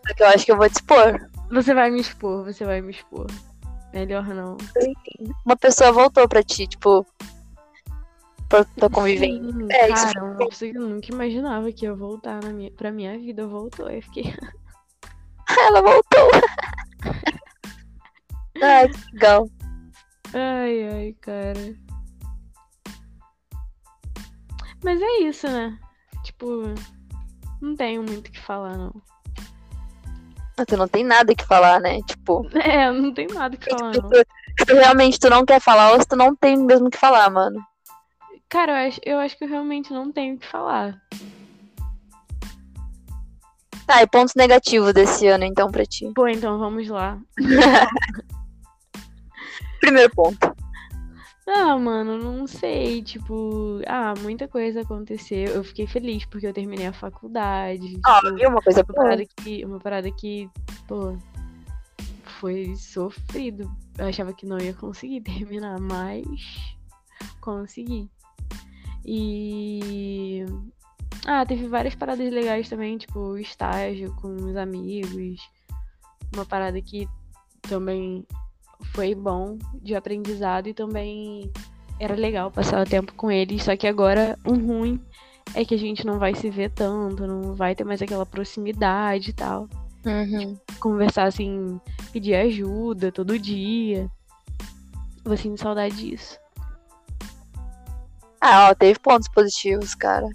Só 0.08 0.14
que 0.14 0.24
eu 0.24 0.28
acho 0.28 0.46
que 0.46 0.52
eu 0.52 0.58
vou 0.58 0.70
te 0.70 0.76
expor. 0.76 1.30
Você 1.52 1.74
vai 1.74 1.92
me 1.92 2.02
expor, 2.02 2.44
você 2.44 2.66
vai 2.66 2.82
me 2.82 2.92
expor. 2.92 3.28
Melhor 3.94 4.26
não. 4.28 4.58
Uma 5.46 5.56
pessoa 5.56 5.92
voltou 5.92 6.28
pra 6.28 6.42
ti, 6.42 6.68
tipo. 6.68 7.06
Pra 8.50 8.66
tua 8.66 8.90
convivência. 8.90 9.52
Sim, 9.52 9.68
É, 9.72 9.90
isso 9.90 10.14
cara, 10.14 10.48
que 10.48 10.66
eu 10.66 10.82
nunca 10.82 11.14
imaginava 11.14 11.72
que 11.72 11.86
ia 11.86 11.94
voltar 11.94 12.42
na 12.44 12.50
minha, 12.50 12.72
pra 12.72 12.92
minha 12.92 13.18
vida, 13.18 13.48
voltou. 13.48 13.90
Eu 13.90 14.02
fiquei. 14.02 14.34
Ela 15.60 15.82
voltou. 15.82 16.32
Ai, 18.64 18.88
que 18.88 19.12
legal. 19.14 19.50
Ai, 20.34 20.88
ai, 20.88 21.16
cara. 21.22 21.76
Mas 24.84 25.02
é 25.02 25.20
isso, 25.22 25.48
né? 25.48 25.78
Tipo, 26.24 26.74
não 27.62 27.76
tenho 27.76 28.04
muito 28.04 28.28
o 28.28 28.32
que 28.32 28.40
falar, 28.40 28.78
não. 28.78 28.94
Ah, 30.58 30.66
Tu 30.66 30.78
não 30.78 30.88
tem 30.88 31.04
nada 31.04 31.36
que 31.36 31.46
falar, 31.46 31.80
né? 31.82 32.00
Tipo, 32.04 32.48
É, 32.56 32.92
não 32.92 33.14
tem 33.14 33.28
nada 33.28 33.56
o 33.56 33.60
que 33.60 33.70
falar, 33.70 33.94
não. 33.94 34.10
tu, 34.10 34.26
tu 34.66 34.74
realmente 34.74 35.20
tu 35.20 35.30
não 35.30 35.46
quer 35.46 35.60
falar 35.60 35.92
ou 35.94 36.00
se 36.00 36.08
tu 36.08 36.16
não 36.16 36.36
tem 36.36 36.58
mesmo 36.58 36.88
o 36.88 36.90
que 36.90 36.98
falar, 36.98 37.30
mano. 37.30 37.60
Cara, 38.50 38.72
eu 38.84 38.88
acho, 38.88 39.00
eu 39.04 39.20
acho 39.20 39.38
que 39.38 39.44
eu 39.46 39.50
realmente 39.50 39.92
não 39.92 40.12
tenho 40.12 40.36
o 40.36 40.38
que 40.40 40.48
falar. 40.48 41.02
Tá, 43.86 44.02
e 44.02 44.08
pontos 44.08 44.36
negativos 44.36 44.94
desse 44.94 45.28
ano, 45.28 45.44
então, 45.44 45.70
pra 45.70 45.86
ti. 45.86 46.10
Pô, 46.16 46.28
então 46.28 46.58
vamos 46.58 46.88
lá. 46.88 47.20
Primeiro 49.84 50.10
ponto. 50.16 50.56
Ah, 51.46 51.78
mano, 51.78 52.18
não 52.18 52.48
sei. 52.48 53.04
Tipo, 53.04 53.82
ah, 53.86 54.14
muita 54.22 54.48
coisa 54.48 54.80
aconteceu. 54.80 55.50
Eu 55.50 55.62
fiquei 55.62 55.86
feliz 55.86 56.24
porque 56.24 56.48
eu 56.48 56.54
terminei 56.54 56.88
a 56.88 56.94
faculdade. 56.94 58.00
Ó, 58.08 58.20
tipo, 58.22 58.36
viu 58.36 58.50
uma 58.50 58.62
coisa 58.62 58.80
uma 58.80 58.86
boa? 58.86 59.04
parada 59.04 59.26
que, 59.26 59.66
uma 59.66 59.80
parada 59.80 60.10
que, 60.10 60.50
pô, 60.88 61.18
foi 62.40 62.74
sofrido. 62.78 63.70
Eu 63.98 64.08
achava 64.08 64.32
que 64.32 64.46
não 64.46 64.58
ia 64.58 64.74
conseguir 64.74 65.20
terminar, 65.22 65.78
mas 65.82 66.78
consegui. 67.42 68.10
E 69.06 70.46
ah, 71.28 71.46
teve 71.46 71.68
várias 71.68 71.94
paradas 71.94 72.32
legais 72.32 72.70
também, 72.70 72.98
tipo 72.98 73.38
estágio 73.38 74.16
com 74.22 74.34
os 74.34 74.56
amigos. 74.56 75.42
Uma 76.34 76.46
parada 76.46 76.82
que 76.82 77.06
também 77.64 78.26
foi 78.94 79.16
bom 79.16 79.58
de 79.82 79.96
aprendizado 79.96 80.68
e 80.68 80.74
também 80.74 81.52
era 82.00 82.16
legal 82.16 82.52
passar 82.52 82.82
o 82.82 82.90
tempo 82.90 83.14
com 83.14 83.32
eles. 83.32 83.64
Só 83.64 83.76
que 83.76 83.88
agora 83.88 84.38
o 84.46 84.54
ruim 84.54 85.00
é 85.54 85.64
que 85.64 85.76
a 85.76 85.78
gente 85.78 86.06
não 86.06 86.20
vai 86.20 86.34
se 86.36 86.50
ver 86.50 86.72
tanto, 86.72 87.28
não 87.28 87.54
vai 87.54 87.76
ter 87.76 87.84
mais 87.84 88.02
aquela 88.02 88.26
proximidade 88.26 89.32
e 89.32 89.34
tal. 89.34 89.68
Uhum. 90.06 90.58
Conversar 90.80 91.26
assim, 91.26 91.80
pedir 92.12 92.36
ajuda 92.36 93.12
todo 93.12 93.40
dia. 93.40 94.10
Vou 95.24 95.38
sentir 95.38 95.62
saudade 95.62 95.96
disso. 95.96 96.38
Ah, 98.42 98.70
ó, 98.70 98.76
teve 98.76 99.00
pontos 99.00 99.30
positivos, 99.30 99.96
cara. 99.96 100.28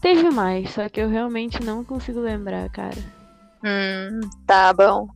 Teve 0.00 0.30
mais, 0.30 0.70
só 0.70 0.88
que 0.88 1.00
eu 1.00 1.08
realmente 1.08 1.62
não 1.62 1.84
consigo 1.84 2.18
lembrar, 2.18 2.68
cara. 2.70 2.98
Hum, 3.64 4.20
tá 4.44 4.72
bom. 4.72 5.06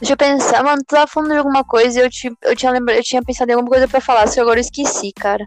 Deixa 0.00 0.12
eu 0.12 0.16
pensar, 0.16 0.62
mano, 0.64 0.82
tu 0.86 0.94
tava 0.94 1.06
falando 1.06 1.30
de 1.30 1.38
alguma 1.38 1.64
coisa 1.64 2.00
e 2.00 2.02
eu, 2.02 2.10
te, 2.10 2.32
eu, 2.42 2.56
tinha 2.56 2.72
lembra, 2.72 2.96
eu 2.96 3.02
tinha 3.02 3.22
pensado 3.22 3.50
em 3.50 3.54
alguma 3.54 3.70
coisa 3.70 3.86
pra 3.88 4.00
falar, 4.00 4.26
só 4.26 4.34
que 4.34 4.40
agora 4.40 4.58
eu 4.58 4.62
esqueci, 4.62 5.12
cara. 5.12 5.46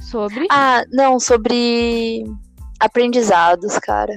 Sobre? 0.00 0.46
Ah, 0.50 0.84
não, 0.92 1.18
sobre 1.18 2.24
aprendizados, 2.80 3.78
cara. 3.78 4.16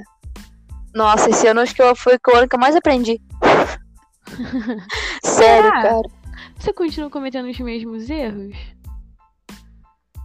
Nossa, 0.94 1.30
esse 1.30 1.48
ano 1.48 1.62
acho 1.62 1.74
que 1.74 1.82
eu- 1.82 1.96
foi 1.96 2.16
o 2.16 2.36
ano 2.36 2.48
que 2.48 2.56
eu 2.56 2.60
mais 2.60 2.76
aprendi. 2.76 3.20
Sério, 5.24 5.64
Será? 5.64 5.82
cara. 5.82 6.10
Você 6.58 6.72
continua 6.72 7.10
cometendo 7.10 7.50
os 7.50 7.60
mesmos 7.60 8.10
erros? 8.10 8.56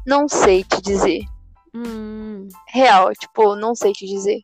Não 0.06 0.28
sei 0.28 0.62
te 0.62 0.80
dizer. 0.82 1.20
Hum, 1.74 2.48
Real, 2.68 3.12
tipo, 3.14 3.56
não 3.56 3.74
sei 3.74 3.92
te 3.92 4.06
dizer. 4.06 4.40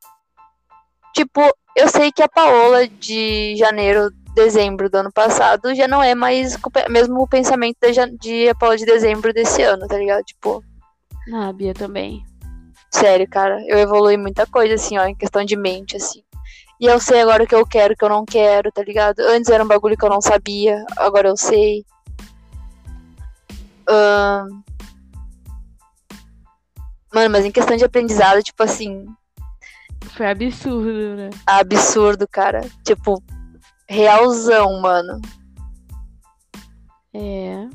Tipo, 1.14 1.40
eu 1.76 1.88
sei 1.88 2.10
que 2.10 2.22
a 2.22 2.28
Paola 2.28 2.86
de 2.88 3.54
janeiro, 3.56 4.10
dezembro 4.34 4.88
do 4.88 4.96
ano 4.96 5.12
passado 5.12 5.74
já 5.74 5.86
não 5.86 6.02
é 6.02 6.14
mais 6.14 6.56
mesmo 6.88 7.20
o 7.20 7.28
pensamento 7.28 7.76
de, 7.82 8.16
de 8.18 8.48
a 8.48 8.54
Paola 8.54 8.76
de 8.76 8.86
dezembro 8.86 9.32
desse 9.32 9.62
ano, 9.62 9.86
tá 9.86 9.98
ligado? 9.98 10.22
Tipo, 10.24 10.64
ah, 11.34 11.52
Bia 11.52 11.74
também. 11.74 12.24
sério, 12.90 13.28
cara, 13.28 13.62
eu 13.66 13.78
evolui 13.78 14.16
muita 14.16 14.46
coisa, 14.46 14.74
assim, 14.74 14.98
ó, 14.98 15.04
em 15.04 15.14
questão 15.14 15.44
de 15.44 15.56
mente, 15.56 15.96
assim. 15.96 16.22
E 16.80 16.86
eu 16.86 16.98
sei 16.98 17.20
agora 17.20 17.44
o 17.44 17.46
que 17.46 17.54
eu 17.54 17.64
quero, 17.66 17.94
o 17.94 17.96
que 17.96 18.04
eu 18.04 18.08
não 18.08 18.24
quero, 18.24 18.72
tá 18.72 18.82
ligado? 18.82 19.20
Antes 19.20 19.50
era 19.50 19.62
um 19.62 19.68
bagulho 19.68 19.96
que 19.96 20.04
eu 20.04 20.10
não 20.10 20.20
sabia, 20.20 20.84
agora 20.96 21.28
eu 21.28 21.36
sei. 21.36 21.84
Ahn. 23.88 24.62
Mano, 27.14 27.30
mas 27.30 27.44
em 27.44 27.52
questão 27.52 27.76
de 27.76 27.84
aprendizado, 27.84 28.42
tipo 28.42 28.62
assim, 28.62 29.06
Foi 30.10 30.26
absurdo, 30.26 31.16
né? 31.16 31.30
absurdo, 31.46 32.28
cara. 32.28 32.60
Tipo, 32.84 33.22
realzão, 33.88 34.80
mano. 34.80 35.20
É. 37.14 37.68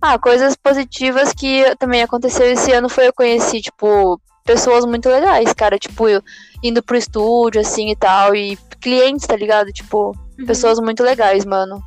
Ah, 0.00 0.18
coisas 0.18 0.54
positivas 0.56 1.32
que 1.32 1.74
também 1.76 2.02
aconteceu 2.02 2.46
esse 2.46 2.72
ano 2.72 2.88
foi 2.88 3.08
eu 3.08 3.12
conheci, 3.12 3.60
tipo, 3.62 4.20
pessoas 4.44 4.84
muito 4.84 5.08
legais, 5.08 5.52
cara. 5.54 5.78
Tipo, 5.78 6.08
eu 6.08 6.22
indo 6.62 6.82
pro 6.82 6.96
estúdio, 6.96 7.60
assim 7.60 7.90
e 7.90 7.96
tal. 7.96 8.34
E 8.34 8.56
clientes, 8.80 9.26
tá 9.26 9.36
ligado? 9.36 9.72
Tipo, 9.72 10.14
Uhum. 10.38 10.46
pessoas 10.46 10.78
muito 10.80 11.02
legais, 11.02 11.44
mano. 11.44 11.80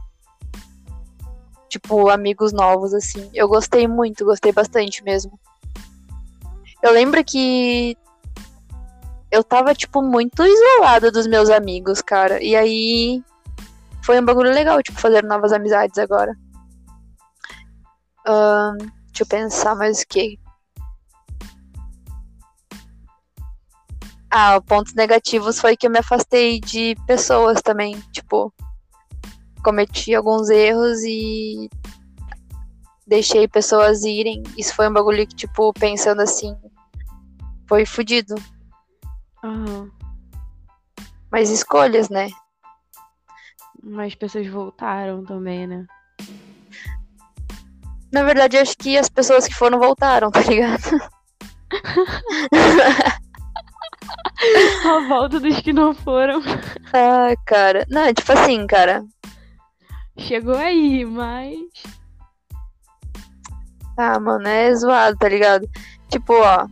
Tipo, 1.70 2.10
amigos 2.10 2.54
novos, 2.54 2.94
assim. 2.94 3.30
Eu 3.34 3.48
gostei 3.48 3.88
muito, 3.88 4.26
gostei 4.26 4.52
bastante 4.52 5.04
mesmo. 5.04 5.38
Eu 6.82 6.92
lembro 6.94 7.24
que 7.24 7.98
eu 9.32 9.44
tava, 9.44 9.74
tipo, 9.74 10.02
muito 10.02 10.44
isolada 10.44 11.12
dos 11.12 11.28
meus 11.28 11.50
amigos, 11.50 12.02
cara. 12.02 12.42
E 12.42 12.56
aí 12.56 13.24
foi 14.04 14.20
um 14.20 14.26
bagulho 14.26 14.52
legal, 14.52 14.82
tipo, 14.82 15.00
fazer 15.00 15.24
novas 15.24 15.52
amizades 15.52 15.98
agora. 15.98 16.34
Ahn, 18.26 18.78
deixa 18.78 19.24
eu 19.24 19.28
pensar 19.28 19.76
mais 19.76 20.02
o 20.02 20.08
que. 20.08 20.40
Ah, 24.30 24.62
pontos 24.62 24.94
negativos 24.94 25.60
foi 25.60 25.76
que 25.78 25.88
eu 25.88 25.92
me 25.92 26.00
afastei 26.00 26.60
de 26.60 26.96
pessoas 27.06 27.62
também. 27.62 28.00
Tipo, 28.12 28.54
cometi 29.64 30.14
alguns 30.16 30.50
erros 30.50 31.00
e 31.04 31.70
deixei 33.06 33.48
pessoas 33.48 34.04
irem. 34.04 34.44
Isso 34.58 34.74
foi 34.74 34.90
um 34.90 34.94
bagulho 34.94 35.26
que, 35.28 35.36
tipo, 35.36 35.74
pensando 35.74 36.22
assim, 36.22 36.56
foi 37.68 37.86
fudido. 37.86 38.36
Aham. 39.44 39.92
Mas 41.32 41.50
escolhas, 41.50 42.10
né? 42.10 42.30
Mas 43.84 44.16
pessoas 44.16 44.48
voltaram 44.48 45.24
também, 45.24 45.68
né? 45.68 45.86
Na 48.12 48.24
verdade, 48.24 48.58
acho 48.58 48.78
que 48.78 48.98
as 48.98 49.10
pessoas 49.10 49.48
que 49.48 49.54
foram 49.54 49.80
voltaram, 49.80 50.32
tá 50.32 50.42
ligado? 50.42 50.82
A 54.86 55.08
volta 55.08 55.40
dos 55.40 55.60
que 55.62 55.74
não 55.74 55.94
foram. 55.94 56.42
Ah, 56.94 57.36
cara. 57.46 57.86
Não, 57.90 58.14
tipo 58.14 58.32
assim, 58.32 58.66
cara. 58.68 59.04
Chegou 60.18 60.56
aí, 60.56 61.06
mas. 61.06 61.60
Ah, 63.98 64.20
mano, 64.20 64.48
é 64.48 64.74
zoado, 64.76 65.18
tá 65.18 65.28
ligado? 65.28 65.68
Tipo, 66.10 66.34
ó. 66.34 66.68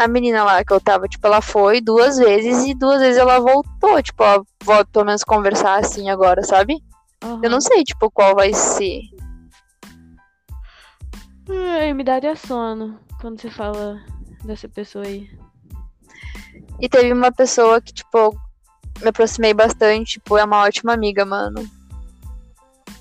A 0.00 0.08
menina 0.08 0.42
lá 0.44 0.64
que 0.64 0.72
eu 0.72 0.80
tava, 0.80 1.06
tipo, 1.06 1.26
ela 1.26 1.42
foi 1.42 1.78
duas 1.82 2.16
vezes 2.16 2.64
e 2.64 2.72
duas 2.72 3.00
vezes 3.00 3.18
ela 3.18 3.38
voltou. 3.38 4.02
Tipo, 4.02 4.24
ó, 4.24 4.42
pelo 4.84 5.04
menos 5.04 5.22
conversar 5.22 5.78
assim 5.78 6.08
agora, 6.08 6.42
sabe? 6.42 6.82
Aham. 7.22 7.40
Eu 7.44 7.50
não 7.50 7.60
sei, 7.60 7.84
tipo, 7.84 8.10
qual 8.10 8.34
vai 8.34 8.54
ser. 8.54 9.02
Ai, 11.50 11.92
me 11.92 12.02
dá 12.02 12.16
até 12.16 12.34
sono 12.34 12.98
quando 13.20 13.42
você 13.42 13.50
fala 13.50 14.02
dessa 14.42 14.70
pessoa 14.70 15.04
aí. 15.04 15.30
E 16.80 16.88
teve 16.88 17.12
uma 17.12 17.30
pessoa 17.30 17.78
que, 17.82 17.92
tipo, 17.92 18.34
me 19.02 19.08
aproximei 19.10 19.52
bastante, 19.52 20.12
tipo, 20.12 20.38
é 20.38 20.44
uma 20.44 20.62
ótima 20.62 20.94
amiga, 20.94 21.26
mano. 21.26 21.70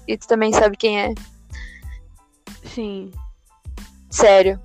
E 0.05 0.17
tu 0.17 0.27
também 0.27 0.51
sabe 0.51 0.75
quem 0.75 0.99
é. 0.99 1.13
Sim. 2.65 3.09
Sério. 4.09 4.59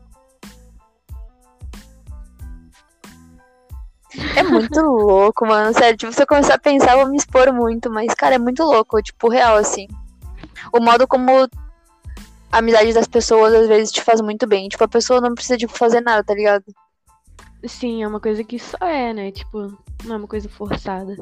É 4.36 4.42
muito 4.42 4.80
louco, 4.80 5.46
mano. 5.46 5.72
Sério, 5.74 5.96
tipo, 5.96 6.12
se 6.12 6.22
eu 6.22 6.26
começar 6.26 6.54
a 6.54 6.58
pensar, 6.58 6.92
eu 6.92 7.00
vou 7.00 7.10
me 7.10 7.16
expor 7.16 7.52
muito. 7.52 7.90
Mas, 7.90 8.14
cara, 8.14 8.36
é 8.36 8.38
muito 8.38 8.62
louco, 8.62 9.02
tipo, 9.02 9.28
real, 9.28 9.56
assim. 9.56 9.86
O 10.72 10.80
modo 10.80 11.06
como 11.06 11.48
a 12.52 12.58
amizade 12.58 12.92
das 12.92 13.08
pessoas 13.08 13.52
às 13.52 13.66
vezes 13.66 13.90
te 13.90 14.00
faz 14.00 14.20
muito 14.20 14.46
bem. 14.46 14.68
Tipo, 14.68 14.84
a 14.84 14.88
pessoa 14.88 15.20
não 15.20 15.34
precisa, 15.34 15.56
tipo, 15.56 15.76
fazer 15.76 16.00
nada, 16.00 16.22
tá 16.22 16.34
ligado? 16.34 16.64
Sim, 17.66 18.02
é 18.02 18.08
uma 18.08 18.20
coisa 18.20 18.44
que 18.44 18.58
só 18.58 18.76
é, 18.86 19.12
né? 19.12 19.32
Tipo, 19.32 19.76
não 20.04 20.14
é 20.14 20.18
uma 20.18 20.28
coisa 20.28 20.48
forçada. 20.48 21.16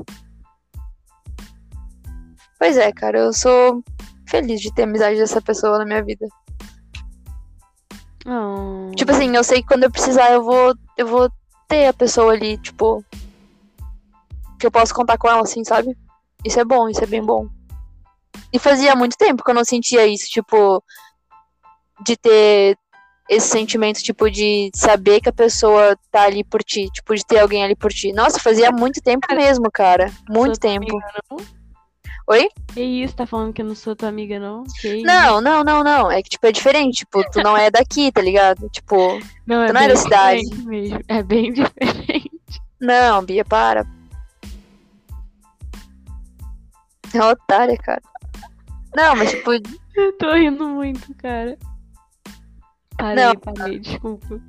Pois 2.58 2.76
é, 2.76 2.92
cara, 2.92 3.18
eu 3.18 3.32
sou 3.32 3.82
feliz 4.26 4.60
de 4.60 4.72
ter 4.72 4.82
amizade 4.82 5.18
dessa 5.18 5.40
pessoa 5.40 5.78
na 5.78 5.84
minha 5.84 6.02
vida. 6.02 6.26
Oh. 8.26 8.90
Tipo 8.94 9.10
assim, 9.12 9.34
eu 9.34 9.42
sei 9.42 9.62
que 9.62 9.68
quando 9.68 9.84
eu 9.84 9.90
precisar, 9.90 10.32
eu 10.32 10.42
vou, 10.42 10.74
eu 10.96 11.06
vou 11.06 11.30
ter 11.72 11.86
a 11.86 11.92
pessoa 11.94 12.32
ali, 12.34 12.58
tipo. 12.58 13.02
Que 14.60 14.66
eu 14.66 14.70
posso 14.70 14.94
contar 14.94 15.16
com 15.16 15.28
ela, 15.28 15.40
assim, 15.40 15.64
sabe? 15.64 15.96
Isso 16.44 16.60
é 16.60 16.64
bom, 16.64 16.88
isso 16.88 17.02
é 17.02 17.06
bem 17.06 17.22
bom. 17.22 17.48
E 18.52 18.58
fazia 18.58 18.94
muito 18.94 19.16
tempo 19.16 19.42
que 19.42 19.50
eu 19.50 19.54
não 19.54 19.64
sentia 19.64 20.06
isso, 20.06 20.26
tipo. 20.26 20.84
De 22.04 22.16
ter 22.16 22.76
esse 23.30 23.48
sentimento, 23.48 24.02
tipo, 24.02 24.30
de 24.30 24.70
saber 24.74 25.20
que 25.20 25.28
a 25.28 25.32
pessoa 25.32 25.96
tá 26.10 26.24
ali 26.24 26.44
por 26.44 26.62
ti, 26.62 26.90
tipo, 26.92 27.14
de 27.14 27.24
ter 27.24 27.38
alguém 27.38 27.64
ali 27.64 27.74
por 27.74 27.90
ti. 27.90 28.12
Nossa, 28.12 28.38
fazia 28.38 28.70
muito 28.70 29.00
tempo 29.00 29.26
mesmo, 29.34 29.70
cara. 29.72 30.12
Muito 30.28 30.58
tempo. 30.58 30.98
Oi? 32.32 32.48
Que 32.72 32.80
isso, 32.80 33.14
tá 33.14 33.26
falando 33.26 33.52
que 33.52 33.60
eu 33.60 33.66
não 33.66 33.74
sou 33.74 33.94
tua 33.94 34.08
amiga, 34.08 34.40
não? 34.40 34.64
Que 34.80 35.02
Não, 35.02 35.38
não, 35.38 35.62
não, 35.62 35.84
não. 35.84 36.10
É 36.10 36.22
que, 36.22 36.30
tipo, 36.30 36.46
é 36.46 36.52
diferente. 36.52 37.00
Tipo, 37.00 37.22
tu 37.30 37.42
não 37.42 37.54
é 37.54 37.70
daqui, 37.70 38.10
tá 38.10 38.22
ligado? 38.22 38.70
Tipo, 38.70 39.20
não, 39.46 39.62
é 39.62 39.66
tu 39.66 39.74
não 39.74 39.80
é 39.82 39.88
da 39.88 39.96
cidade. 39.96 40.42
Mesmo. 40.64 40.98
É 41.08 41.22
bem 41.22 41.52
diferente. 41.52 42.30
não, 42.80 43.22
Bia, 43.22 43.44
para. 43.44 43.86
É 47.12 47.18
uma 47.18 47.32
otária, 47.32 47.76
cara. 47.76 48.00
Não, 48.96 49.14
mas, 49.14 49.32
tipo, 49.32 49.50
Eu 49.94 50.16
tô 50.16 50.32
rindo 50.32 50.66
muito, 50.68 51.14
cara. 51.16 51.58
Parei, 52.96 53.24
Não. 53.24 53.34
parei, 53.36 53.78
desculpa. 53.78 54.40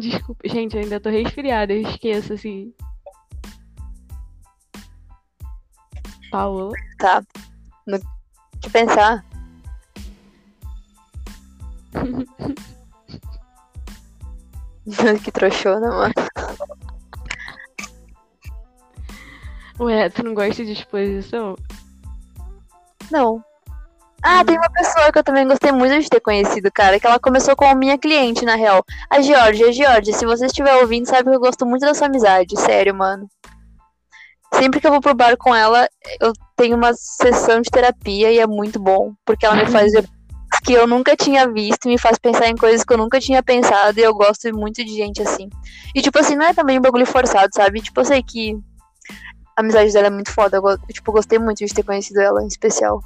Desculpa. 0.00 0.48
Gente, 0.48 0.76
eu 0.76 0.82
ainda 0.82 0.98
tô 0.98 1.10
resfriada, 1.10 1.72
eu 1.72 1.82
esqueço, 1.82 2.32
assim. 2.32 2.72
Paola. 6.30 6.72
tá. 6.98 7.22
No... 7.86 7.98
que 8.60 8.70
pensar. 8.70 9.24
que 15.22 15.32
trouxona, 15.32 15.88
mano. 15.88 16.14
Ué, 19.80 20.10
tu 20.10 20.24
não 20.24 20.34
gosta 20.34 20.64
de 20.64 20.72
exposição? 20.72 21.56
Não. 23.10 23.42
Ah, 24.22 24.44
tem 24.44 24.58
uma 24.58 24.70
pessoa 24.70 25.12
que 25.12 25.18
eu 25.18 25.22
também 25.22 25.46
gostei 25.46 25.70
muito 25.70 26.00
de 26.00 26.10
ter 26.10 26.20
conhecido, 26.20 26.70
cara, 26.72 26.98
que 26.98 27.06
ela 27.06 27.20
começou 27.20 27.54
como 27.54 27.76
minha 27.76 27.96
cliente, 27.96 28.44
na 28.44 28.56
real. 28.56 28.84
A 29.08 29.20
Georgia, 29.20 29.68
a 29.68 29.72
Georgia, 29.72 30.12
se 30.12 30.26
você 30.26 30.46
estiver 30.46 30.74
ouvindo, 30.82 31.06
sabe 31.06 31.30
que 31.30 31.36
eu 31.36 31.40
gosto 31.40 31.64
muito 31.64 31.82
da 31.82 31.94
sua 31.94 32.08
amizade, 32.08 32.60
sério, 32.60 32.94
mano. 32.94 33.28
Sempre 34.54 34.80
que 34.80 34.86
eu 34.86 34.90
vou 34.90 35.00
pro 35.00 35.14
bar 35.14 35.36
com 35.36 35.54
ela, 35.54 35.88
eu 36.20 36.32
tenho 36.56 36.76
uma 36.76 36.92
sessão 36.94 37.60
de 37.60 37.70
terapia 37.70 38.32
e 38.32 38.38
é 38.38 38.46
muito 38.46 38.80
bom, 38.80 39.12
porque 39.24 39.46
ela 39.46 39.56
me 39.56 39.66
faz 39.66 39.92
ver 39.92 40.08
que 40.64 40.72
eu 40.72 40.86
nunca 40.86 41.14
tinha 41.16 41.50
visto, 41.50 41.88
me 41.88 41.98
faz 41.98 42.18
pensar 42.18 42.48
em 42.48 42.56
coisas 42.56 42.84
que 42.84 42.92
eu 42.92 42.98
nunca 42.98 43.20
tinha 43.20 43.42
pensado 43.42 43.98
e 43.98 44.02
eu 44.02 44.14
gosto 44.14 44.52
muito 44.54 44.84
de 44.84 44.94
gente 44.94 45.22
assim. 45.22 45.48
E 45.94 46.02
tipo 46.02 46.18
assim, 46.18 46.36
não 46.36 46.46
é 46.46 46.54
também 46.54 46.78
um 46.78 46.82
bagulho 46.82 47.06
forçado, 47.06 47.48
sabe? 47.54 47.80
Tipo, 47.80 48.00
eu 48.00 48.04
sei 48.04 48.22
que 48.22 48.58
a 49.56 49.60
amizade 49.60 49.92
dela 49.92 50.06
é 50.06 50.10
muito 50.10 50.32
foda, 50.32 50.56
eu, 50.56 50.78
tipo, 50.92 51.12
gostei 51.12 51.38
muito 51.38 51.64
de 51.64 51.74
ter 51.74 51.82
conhecido 51.82 52.20
ela, 52.20 52.42
em 52.42 52.46
especial. 52.46 53.00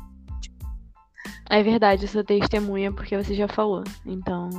É 1.51 1.63
verdade, 1.63 2.05
eu 2.05 2.09
sou 2.09 2.25
testemunha 2.25 2.93
porque 2.93 3.17
você 3.17 3.35
já 3.35 3.49
falou. 3.49 3.85
Então, 4.07 4.51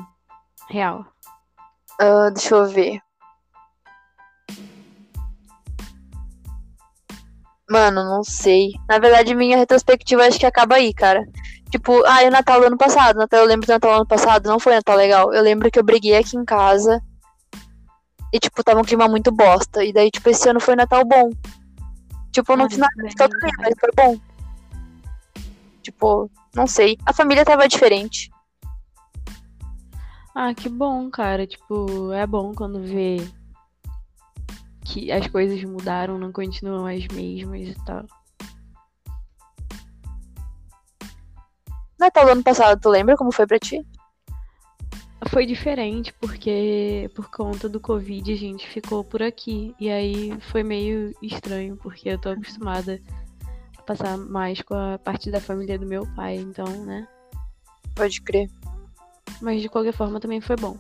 real. 0.70 1.06
Ah, 2.00 2.30
deixa 2.30 2.56
eu 2.56 2.68
ver. 2.68 3.00
Mano, 7.74 8.04
não 8.04 8.24
sei. 8.24 8.76
Na 8.88 9.00
verdade, 9.00 9.34
minha 9.34 9.58
retrospectiva 9.58 10.28
acho 10.28 10.38
que 10.38 10.46
acaba 10.46 10.76
aí, 10.76 10.94
cara. 10.94 11.28
Tipo, 11.72 12.06
ah, 12.06 12.24
e 12.24 12.28
o 12.28 12.32
Natal 12.32 12.60
do 12.60 12.68
ano 12.68 12.78
passado. 12.78 13.18
Natal, 13.18 13.40
eu 13.40 13.48
lembro 13.48 13.66
do 13.66 13.74
Natal 13.74 13.94
do 13.94 13.96
ano 13.96 14.06
passado, 14.06 14.48
não 14.48 14.60
foi 14.60 14.76
Natal 14.76 14.96
legal. 14.96 15.34
Eu 15.34 15.42
lembro 15.42 15.72
que 15.72 15.80
eu 15.80 15.84
briguei 15.84 16.16
aqui 16.16 16.38
em 16.38 16.46
casa. 16.46 17.02
E, 18.32 18.38
tipo, 18.38 18.64
tava 18.64 18.80
um 18.80 18.84
clima 18.84 19.08
muito 19.08 19.32
bosta. 19.32 19.84
E 19.84 19.92
daí, 19.92 20.12
tipo, 20.12 20.30
esse 20.30 20.48
ano 20.48 20.60
foi 20.60 20.76
Natal 20.76 21.04
bom. 21.04 21.32
Tipo, 22.32 22.54
eu 22.54 22.58
não 22.58 22.70
fiz 22.70 22.78
nada 22.78 22.94
de 23.08 23.16
todo 23.16 23.36
mas 23.58 23.74
foi 23.80 23.90
bom. 23.96 24.20
Tipo, 25.82 26.30
não 26.54 26.68
sei. 26.68 26.96
A 27.08 27.12
família 27.12 27.44
tava 27.44 27.68
diferente. 27.68 28.30
Ah, 30.36 30.54
que 30.54 30.70
bom, 30.70 31.10
cara. 31.10 31.48
Tipo, 31.48 32.12
é 32.12 32.28
bom 32.28 32.54
quando 32.54 32.84
vê 32.84 33.18
que 34.86 35.12
as 35.12 35.28
coisas 35.28 35.64
mudaram, 35.64 36.18
não 36.18 36.32
continuam 36.32 36.86
as 36.86 37.08
mesmas 37.08 37.70
e 37.70 37.76
tal. 37.86 38.06
Natal 42.00 42.26
do 42.26 42.32
ano 42.32 42.44
passado, 42.44 42.80
tu 42.82 42.90
lembra 42.90 43.16
como 43.16 43.32
foi 43.32 43.48
pra 43.48 43.58
ti? 43.58 43.86
Foi 45.30 45.46
diferente 45.46 46.14
porque 46.20 47.10
por 47.16 47.30
conta 47.30 47.70
do 47.70 47.80
Covid 47.80 48.32
a 48.32 48.36
gente 48.36 48.68
ficou 48.68 49.04
por 49.04 49.24
aqui. 49.24 49.74
E 49.80 49.90
aí 49.90 50.38
foi 50.52 50.64
meio 50.64 51.16
estranho, 51.22 51.78
porque 51.78 52.10
eu 52.10 52.20
tô 52.20 52.30
acostumada 52.30 53.02
a 53.78 53.82
passar 53.84 54.18
mais 54.18 54.62
com 54.62 54.76
a 54.76 55.00
parte 55.00 55.32
da 55.32 55.40
família 55.40 55.80
do 55.80 55.86
meu 55.86 56.06
pai, 56.14 56.36
então, 56.36 56.68
né? 56.86 57.08
Pode 57.96 58.22
crer. 58.22 58.50
Mas 59.42 59.62
de 59.62 59.70
qualquer 59.70 59.94
forma 59.94 60.20
também 60.20 60.42
foi 60.42 60.58
bom. 60.58 60.78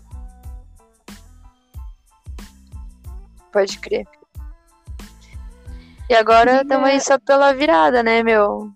Pode 3.54 3.80
crer. 3.80 4.06
E 6.10 6.16
agora 6.16 6.62
estamos 6.62 6.89
aí 6.89 7.00
só 7.00 7.18
pela 7.18 7.54
virada, 7.54 8.04
né, 8.04 8.22
meu? 8.22 8.72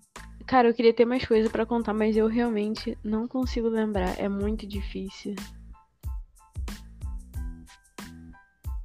Cara, 0.46 0.68
eu 0.68 0.74
queria 0.74 0.94
ter 0.94 1.04
mais 1.04 1.26
coisa 1.26 1.50
pra 1.50 1.66
contar, 1.66 1.92
mas 1.92 2.16
eu 2.16 2.26
realmente 2.26 2.96
não 3.04 3.28
consigo 3.28 3.68
lembrar. 3.68 4.18
É 4.18 4.28
muito 4.28 4.66
difícil. 4.66 5.34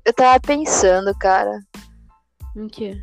Eu 0.03 0.13
tava 0.13 0.39
pensando, 0.41 1.17
cara. 1.17 1.61
Em 2.57 2.67
quê? 2.67 3.01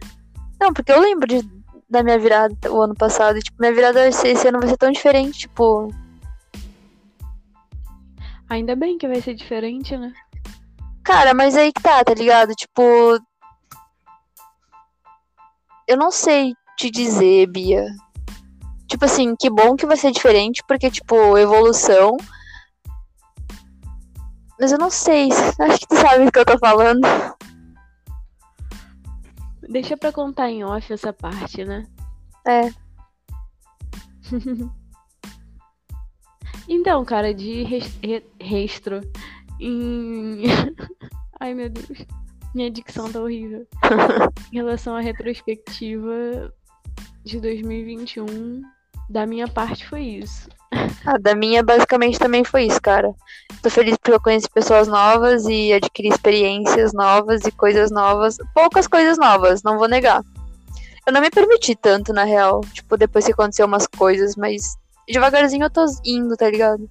Não, 0.60 0.74
porque 0.74 0.92
eu 0.92 1.00
lembro 1.00 1.26
de, 1.26 1.40
da 1.88 2.02
minha 2.02 2.18
virada 2.18 2.54
o 2.70 2.82
ano 2.82 2.94
passado. 2.94 3.38
E, 3.38 3.42
tipo, 3.42 3.56
minha 3.58 3.72
virada 3.72 4.06
esse 4.06 4.46
ano 4.46 4.60
vai 4.60 4.68
ser 4.68 4.76
tão 4.76 4.90
diferente. 4.92 5.38
Tipo, 5.40 5.88
Ainda 8.50 8.74
bem 8.74 8.98
que 8.98 9.06
vai 9.06 9.20
ser 9.20 9.32
diferente, 9.34 9.96
né? 9.96 10.12
Cara, 11.10 11.34
mas 11.34 11.56
aí 11.56 11.72
que 11.72 11.82
tá, 11.82 12.04
tá 12.04 12.14
ligado? 12.14 12.54
Tipo. 12.54 13.18
Eu 15.88 15.96
não 15.96 16.12
sei 16.12 16.54
te 16.78 16.88
dizer, 16.88 17.48
Bia. 17.48 17.84
Tipo 18.86 19.06
assim, 19.06 19.34
que 19.34 19.50
bom 19.50 19.74
que 19.74 19.86
vai 19.86 19.96
ser 19.96 20.12
diferente, 20.12 20.62
porque, 20.68 20.88
tipo, 20.88 21.36
evolução. 21.36 22.16
Mas 24.58 24.70
eu 24.70 24.78
não 24.78 24.88
sei. 24.90 25.30
Acho 25.58 25.80
que 25.80 25.88
tu 25.88 25.96
sabe 25.96 26.26
do 26.26 26.32
que 26.32 26.38
eu 26.38 26.44
tô 26.44 26.56
falando. 26.58 27.00
Deixa 29.68 29.96
pra 29.96 30.12
contar 30.12 30.48
em 30.48 30.62
off 30.62 30.92
essa 30.92 31.12
parte, 31.12 31.64
né? 31.64 31.86
É. 32.46 32.70
Então, 36.72 37.04
cara, 37.04 37.34
de 37.34 37.64
res- 37.64 37.98
re- 38.00 38.24
restro 38.40 39.00
em. 39.60 40.44
Ai, 41.38 41.54
meu 41.54 41.68
Deus. 41.68 42.06
Minha 42.54 42.70
dicção 42.70 43.10
tá 43.10 43.20
horrível. 43.20 43.66
em 44.52 44.56
relação 44.56 44.96
à 44.96 45.00
retrospectiva 45.00 46.52
de 47.24 47.40
2021, 47.40 48.62
da 49.08 49.26
minha 49.26 49.46
parte 49.46 49.86
foi 49.86 50.02
isso. 50.02 50.48
Ah, 51.04 51.18
da 51.18 51.34
minha, 51.34 51.62
basicamente, 51.62 52.18
também 52.18 52.44
foi 52.44 52.64
isso, 52.64 52.80
cara. 52.80 53.12
Tô 53.62 53.70
feliz 53.70 53.96
porque 53.96 54.12
eu 54.12 54.20
conheci 54.20 54.48
pessoas 54.50 54.88
novas 54.88 55.44
e 55.46 55.72
adquiri 55.72 56.08
experiências 56.08 56.92
novas 56.92 57.42
e 57.44 57.50
coisas 57.50 57.90
novas. 57.90 58.36
Poucas 58.54 58.86
coisas 58.86 59.18
novas, 59.18 59.62
não 59.62 59.78
vou 59.78 59.88
negar. 59.88 60.22
Eu 61.06 61.12
não 61.12 61.20
me 61.20 61.30
permiti 61.30 61.74
tanto, 61.74 62.12
na 62.12 62.24
real. 62.24 62.60
Tipo, 62.72 62.96
depois 62.96 63.24
que 63.24 63.32
aconteceu 63.32 63.66
umas 63.66 63.86
coisas, 63.86 64.36
mas 64.36 64.76
devagarzinho 65.08 65.64
eu 65.64 65.70
tô 65.70 65.84
indo, 66.04 66.36
tá 66.36 66.48
ligado? 66.48 66.88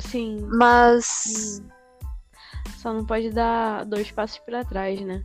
Sim, 0.00 0.38
Mas. 0.48 1.62
só 2.78 2.92
não 2.92 3.04
pode 3.04 3.30
dar 3.30 3.84
dois 3.84 4.10
passos 4.10 4.38
pra 4.38 4.64
trás, 4.64 5.00
né? 5.00 5.22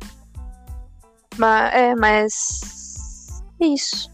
é, 1.74 1.96
mas. 1.96 3.42
é 3.60 3.68
Isso. 3.68 4.10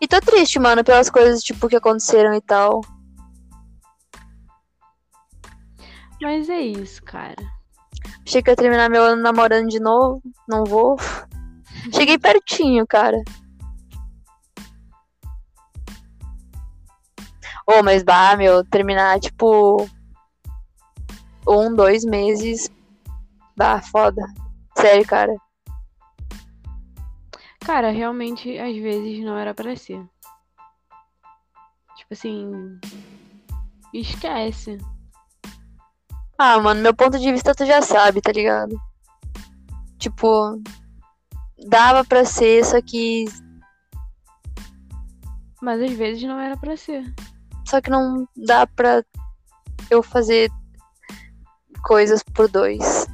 E 0.00 0.06
tô 0.08 0.20
triste, 0.20 0.58
mano, 0.58 0.84
pelas 0.84 1.08
coisas, 1.08 1.42
tipo, 1.42 1.68
que 1.68 1.76
aconteceram 1.76 2.34
e 2.34 2.40
tal. 2.40 2.80
Mas 6.20 6.48
é 6.48 6.60
isso, 6.60 7.02
cara. 7.02 7.36
Achei 8.26 8.42
que 8.42 8.50
ia 8.50 8.56
terminar 8.56 8.88
meu 8.88 9.02
ano 9.02 9.22
namorando 9.22 9.68
de 9.68 9.78
novo. 9.78 10.22
Não 10.48 10.64
vou. 10.64 10.96
Cheguei 11.94 12.18
pertinho, 12.18 12.86
cara. 12.86 13.16
Ô, 17.66 17.78
oh, 17.78 17.82
mas 17.82 18.02
bah, 18.02 18.36
meu, 18.36 18.64
terminar, 18.64 19.18
tipo. 19.20 19.88
Um, 21.46 21.74
dois 21.74 22.04
meses. 22.04 22.70
Bah, 23.56 23.80
foda. 23.80 24.22
Sério, 24.76 25.06
cara. 25.06 25.34
Cara, 27.64 27.90
realmente, 27.90 28.58
às 28.58 28.76
vezes 28.76 29.24
não 29.24 29.38
era 29.38 29.54
pra 29.54 29.74
ser. 29.76 30.04
Tipo 31.96 32.12
assim. 32.12 32.78
Esquece. 33.92 34.78
Ah, 36.36 36.58
mano, 36.60 36.82
meu 36.82 36.94
ponto 36.94 37.18
de 37.18 37.32
vista 37.32 37.54
tu 37.54 37.64
já 37.64 37.80
sabe, 37.80 38.20
tá 38.20 38.32
ligado? 38.32 38.76
Tipo, 39.98 40.60
dava 41.66 42.04
pra 42.04 42.24
ser, 42.24 42.64
só 42.64 42.82
que. 42.82 43.24
Mas 45.62 45.80
às 45.80 45.92
vezes 45.92 46.22
não 46.24 46.38
era 46.38 46.56
pra 46.56 46.76
ser. 46.76 47.14
Só 47.74 47.80
que 47.80 47.90
não 47.90 48.28
dá 48.36 48.68
pra 48.68 49.04
eu 49.90 50.00
fazer 50.00 50.48
coisas 51.82 52.22
por 52.22 52.48
dois. 52.48 53.08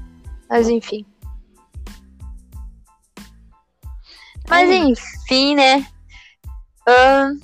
Mas 0.50 0.68
enfim. 0.68 1.06
Mas 4.50 4.68
é. 4.68 4.76
enfim, 4.76 5.54
né? 5.54 5.78
O 6.86 6.90
uh... 6.90 7.40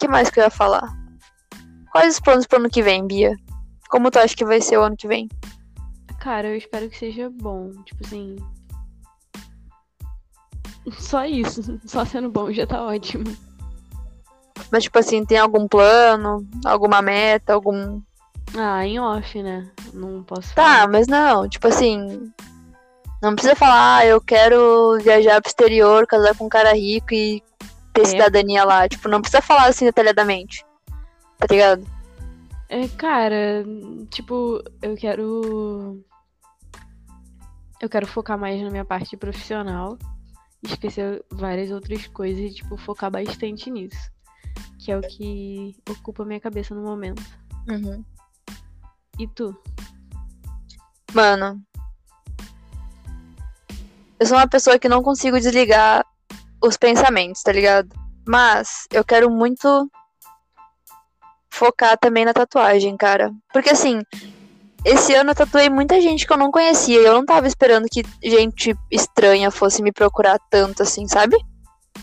que 0.00 0.08
mais 0.08 0.30
que 0.30 0.40
eu 0.40 0.44
ia 0.44 0.50
falar? 0.50 0.90
Quais 1.90 2.14
os 2.14 2.20
planos 2.20 2.46
pro 2.46 2.58
ano 2.58 2.70
que 2.70 2.82
vem, 2.82 3.06
Bia? 3.06 3.36
Como 3.90 4.10
tu 4.10 4.18
acha 4.18 4.34
que 4.34 4.46
vai 4.46 4.62
ser 4.62 4.78
o 4.78 4.82
ano 4.82 4.96
que 4.96 5.06
vem? 5.06 5.28
Cara, 6.20 6.48
eu 6.48 6.56
espero 6.56 6.88
que 6.88 6.96
seja 6.96 7.28
bom. 7.28 7.70
Tipo 7.84 8.06
assim. 8.06 8.36
Só 10.92 11.26
isso. 11.26 11.78
Só 11.84 12.02
sendo 12.06 12.30
bom 12.30 12.50
já 12.50 12.66
tá 12.66 12.82
ótimo. 12.82 13.51
Mas, 14.72 14.84
tipo 14.84 14.98
assim, 14.98 15.22
tem 15.22 15.36
algum 15.36 15.68
plano? 15.68 16.48
Alguma 16.64 17.02
meta? 17.02 17.52
Algum. 17.52 18.00
Ah, 18.56 18.86
em 18.86 18.98
off, 18.98 19.42
né? 19.42 19.70
Não 19.92 20.22
posso 20.22 20.54
tá, 20.54 20.62
falar. 20.62 20.80
Tá, 20.80 20.88
mas 20.88 21.06
não. 21.06 21.46
Tipo 21.46 21.68
assim. 21.68 22.32
Não 23.20 23.34
precisa 23.34 23.54
falar, 23.54 23.98
ah, 23.98 24.06
eu 24.06 24.20
quero 24.20 24.98
viajar 25.00 25.40
pro 25.40 25.48
exterior, 25.48 26.06
casar 26.06 26.34
com 26.36 26.46
um 26.46 26.48
cara 26.48 26.72
rico 26.74 27.12
e 27.12 27.40
ter 27.92 28.00
é. 28.00 28.04
cidadania 28.06 28.64
lá. 28.64 28.88
Tipo, 28.88 29.08
não 29.08 29.20
precisa 29.20 29.42
falar 29.42 29.66
assim 29.66 29.84
detalhadamente. 29.84 30.64
Tá 31.38 31.46
ligado? 31.50 31.86
É, 32.68 32.88
cara, 32.88 33.62
tipo, 34.10 34.62
eu 34.80 34.96
quero. 34.96 36.02
Eu 37.78 37.90
quero 37.90 38.06
focar 38.06 38.38
mais 38.38 38.60
na 38.62 38.70
minha 38.70 38.86
parte 38.86 39.18
profissional. 39.18 39.98
Esquecer 40.62 41.22
várias 41.30 41.70
outras 41.70 42.06
coisas 42.06 42.40
e, 42.42 42.54
tipo, 42.54 42.78
focar 42.78 43.10
bastante 43.10 43.70
nisso. 43.70 44.10
Que 44.78 44.92
é 44.92 44.98
o 44.98 45.00
que 45.00 45.76
ocupa 45.88 46.24
minha 46.24 46.40
cabeça 46.40 46.74
no 46.74 46.82
momento. 46.82 47.22
Uhum. 47.68 48.04
E 49.18 49.26
tu? 49.28 49.56
Mano. 51.12 51.62
Eu 54.18 54.26
sou 54.26 54.36
uma 54.36 54.48
pessoa 54.48 54.78
que 54.78 54.88
não 54.88 55.02
consigo 55.02 55.38
desligar 55.38 56.04
os 56.62 56.76
pensamentos, 56.76 57.42
tá 57.42 57.52
ligado? 57.52 57.88
Mas 58.26 58.86
eu 58.92 59.04
quero 59.04 59.28
muito 59.30 59.90
focar 61.50 61.98
também 61.98 62.24
na 62.24 62.32
tatuagem, 62.32 62.96
cara. 62.96 63.32
Porque 63.52 63.70
assim, 63.70 64.00
esse 64.84 65.14
ano 65.14 65.30
eu 65.30 65.34
tatuei 65.34 65.68
muita 65.68 66.00
gente 66.00 66.26
que 66.26 66.32
eu 66.32 66.36
não 66.36 66.50
conhecia. 66.50 67.00
E 67.00 67.04
eu 67.04 67.12
não 67.12 67.24
tava 67.24 67.46
esperando 67.46 67.88
que 67.88 68.04
gente 68.22 68.76
estranha 68.90 69.50
fosse 69.50 69.82
me 69.82 69.92
procurar 69.92 70.38
tanto 70.50 70.82
assim, 70.82 71.06
sabe? 71.08 71.36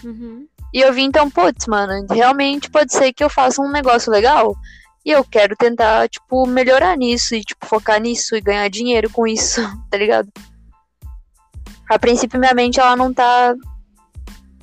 Uhum. 0.03 0.47
E 0.73 0.81
eu 0.81 0.93
vi 0.93 1.03
então, 1.03 1.29
putz, 1.29 1.65
mano, 1.67 2.05
realmente 2.09 2.69
pode 2.69 2.93
ser 2.93 3.11
que 3.11 3.23
eu 3.23 3.29
faça 3.29 3.61
um 3.61 3.71
negócio 3.71 4.11
legal. 4.11 4.55
E 5.03 5.11
eu 5.11 5.23
quero 5.23 5.55
tentar, 5.55 6.07
tipo, 6.07 6.45
melhorar 6.45 6.95
nisso 6.95 7.33
e, 7.33 7.41
tipo, 7.41 7.65
focar 7.65 7.99
nisso 7.99 8.35
e 8.35 8.41
ganhar 8.41 8.69
dinheiro 8.69 9.09
com 9.09 9.25
isso, 9.25 9.61
tá 9.89 9.97
ligado? 9.97 10.29
A 11.89 11.97
princípio, 11.97 12.39
minha 12.39 12.53
mente, 12.53 12.79
ela 12.79 12.95
não 12.95 13.11
tá 13.11 13.55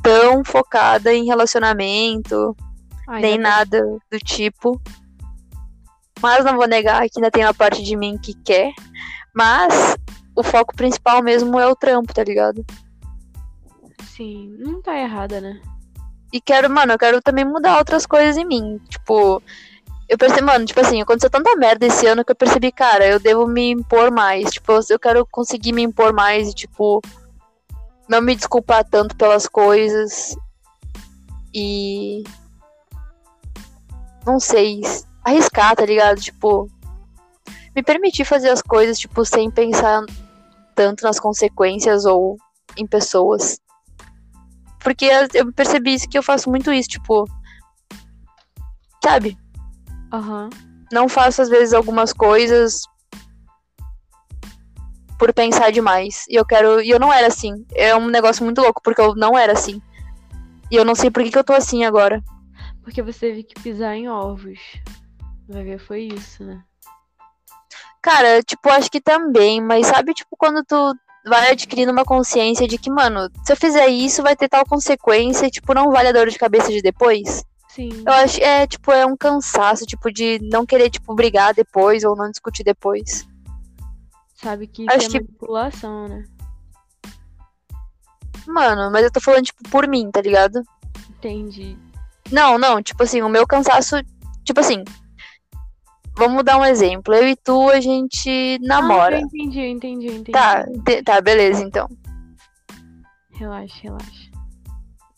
tão 0.03 0.45
focada 0.45 1.13
em 1.13 1.25
relacionamento, 1.25 2.57
Ai, 3.09 3.21
nem 3.21 3.39
nada 3.39 3.83
do 4.11 4.19
tipo. 4.19 4.81
Mas 6.23 6.45
não 6.45 6.57
vou 6.57 6.69
negar 6.69 7.09
que 7.09 7.19
ainda 7.19 7.31
tem 7.31 7.45
uma 7.45 7.53
parte 7.53 7.83
de 7.83 7.97
mim 7.97 8.17
que 8.17 8.33
quer. 8.33 8.73
Mas 9.35 9.97
o 10.37 10.43
foco 10.43 10.77
principal 10.77 11.23
mesmo 11.23 11.59
é 11.59 11.67
o 11.67 11.75
trampo, 11.75 12.15
tá 12.15 12.23
ligado? 12.23 12.65
Sim, 14.05 14.55
não 14.59 14.81
tá 14.81 14.97
errada, 14.97 15.41
né? 15.41 15.61
E 16.33 16.41
quero, 16.41 16.69
mano, 16.69 16.93
eu 16.93 16.99
quero 16.99 17.23
também 17.23 17.45
mudar 17.45 17.79
outras 17.79 18.07
coisas 18.07 18.37
em 18.37 18.45
mim. 18.45 18.81
Tipo, 18.89 19.43
eu 20.09 20.19
percebi, 20.19 20.43
mano, 20.43 20.65
tipo 20.65 20.81
assim, 20.81 21.01
aconteceu 21.01 21.31
tanta 21.31 21.57
merda 21.57 21.87
esse 21.87 22.07
ano 22.07 22.25
que 22.25 22.33
eu 22.33 22.37
percebi, 22.37 22.71
cara, 22.71 23.07
eu 23.07 23.19
devo 23.19 23.47
me 23.47 23.71
impor 23.71 24.11
mais. 24.11 24.51
Tipo, 24.51 24.73
eu 24.89 24.99
quero 24.99 25.27
conseguir 25.31 25.73
me 25.73 25.83
impor 25.83 26.13
mais 26.13 26.49
e, 26.49 26.55
tipo, 26.55 27.01
não 28.09 28.21
me 28.21 28.35
desculpar 28.35 28.85
tanto 28.85 29.17
pelas 29.17 29.47
coisas. 29.47 30.37
E 31.55 32.23
não 34.27 34.39
sei, 34.41 34.81
arriscar, 35.25 35.75
tá 35.77 35.87
ligado? 35.87 36.21
Tipo, 36.21 36.69
me 37.75 37.83
permitir 37.83 38.25
fazer 38.25 38.51
as 38.51 38.61
coisas, 38.61 38.99
tipo, 38.99 39.25
sem 39.25 39.51
pensar 39.51 40.05
tanto 40.75 41.05
nas 41.05 41.19
consequências 41.19 42.05
ou 42.05 42.37
em 42.77 42.87
pessoas. 42.87 43.59
Porque 44.87 45.11
eu 45.35 45.53
percebi 45.53 45.95
isso 45.95 46.09
que 46.09 46.17
eu 46.17 46.23
faço 46.23 46.49
muito 46.49 46.73
isso, 46.73 46.91
tipo. 46.91 47.29
Sabe? 49.03 49.37
Uhum. 50.15 50.49
Não 50.93 51.09
faço, 51.09 51.43
às 51.43 51.49
vezes, 51.49 51.75
algumas 51.75 52.13
coisas 52.13 52.83
por 55.19 55.35
pensar 55.35 55.73
demais. 55.73 56.25
E 56.29 56.37
eu 56.37 56.47
quero. 56.47 56.81
E 56.81 56.89
eu 56.89 57.01
não 57.01 57.13
era 57.13 57.27
assim. 57.27 57.67
É 57.75 57.97
um 57.97 58.07
negócio 58.07 58.45
muito 58.45 58.61
louco, 58.61 58.81
porque 58.81 59.01
eu 59.01 59.17
não 59.17 59.37
era 59.37 59.55
assim. 59.55 59.83
E 60.71 60.77
eu 60.77 60.85
não 60.85 60.95
sei 60.95 61.11
por 61.11 61.25
que, 61.25 61.33
que 61.33 61.39
eu 61.39 61.43
tô 61.43 61.53
assim 61.53 61.85
agora. 61.85 62.23
Porque 62.85 63.03
você 63.03 63.19
teve 63.19 63.43
que 63.43 63.61
pisar 63.61 63.97
em 63.97 64.09
ovos. 64.09 64.61
Vai 65.49 65.65
ver, 65.65 65.81
foi 65.81 66.03
isso, 66.03 66.45
né? 66.45 66.63
Cara, 68.01 68.41
tipo, 68.41 68.69
acho 68.69 68.89
que 68.89 69.01
também, 69.01 69.61
mas 69.61 69.89
sabe, 69.89 70.15
tipo, 70.15 70.37
quando 70.39 70.65
tu 70.65 70.95
vai 71.29 71.51
adquirindo 71.51 71.93
uma 71.93 72.05
consciência 72.05 72.69
de 72.69 72.79
que, 72.79 72.91
mano, 72.91 73.29
se 73.45 73.53
eu 73.53 73.57
fizer 73.57 73.89
isso, 73.89 74.23
vai 74.23 74.37
ter 74.37 74.49
tal 74.49 74.65
consequência, 74.65 75.51
tipo, 75.51 75.75
não 75.75 75.91
vale 75.91 76.09
a 76.09 76.13
dor 76.13 76.29
de 76.29 76.39
cabeça 76.39 76.71
de 76.71 76.81
depois? 76.81 77.45
Sim. 77.69 77.91
Eu 78.07 78.13
acho, 78.13 78.41
é, 78.41 78.67
tipo, 78.67 78.93
é 78.93 79.05
um 79.05 79.17
cansaço, 79.17 79.85
tipo, 79.85 80.11
de 80.11 80.39
não 80.43 80.65
querer, 80.65 80.89
tipo, 80.89 81.15
brigar 81.15 81.53
depois 81.53 82.05
ou 82.05 82.17
não 82.17 82.31
discutir 82.31 82.63
depois. 82.63 83.27
Sabe 84.35 84.67
que 84.67 84.87
acho 84.89 85.07
é 85.07 85.11
que... 85.11 85.21
manipulação, 85.21 86.09
né? 86.09 86.25
Mano, 88.47 88.91
mas 88.93 89.05
eu 89.05 89.11
tô 89.11 89.21
falando, 89.21 89.45
tipo, 89.45 89.69
por 89.69 89.89
mim, 89.89 90.11
tá 90.11 90.21
ligado? 90.21 90.63
Entendi. 91.11 91.77
Não, 92.31 92.57
não, 92.57 92.83
tipo 92.83 93.03
assim, 93.03 93.21
o 93.23 93.29
meu 93.29 93.47
cansaço, 93.47 93.97
tipo 94.45 94.61
assim, 94.61 94.85
vamos 96.17 96.43
dar 96.45 96.59
um 96.59 96.65
exemplo. 96.65 97.15
Eu 97.15 97.29
e 97.29 97.37
tu, 97.37 97.71
a 97.71 97.81
gente 97.81 98.59
namora. 98.63 99.17
Ah, 99.17 99.21
entendi, 99.21 99.61
entendi, 99.61 100.07
entendi. 100.07 100.33
Tá, 100.33 100.65
tá, 101.05 101.21
beleza, 101.21 101.63
então. 101.63 101.89
Relaxa, 103.33 103.79
relaxa. 103.83 104.27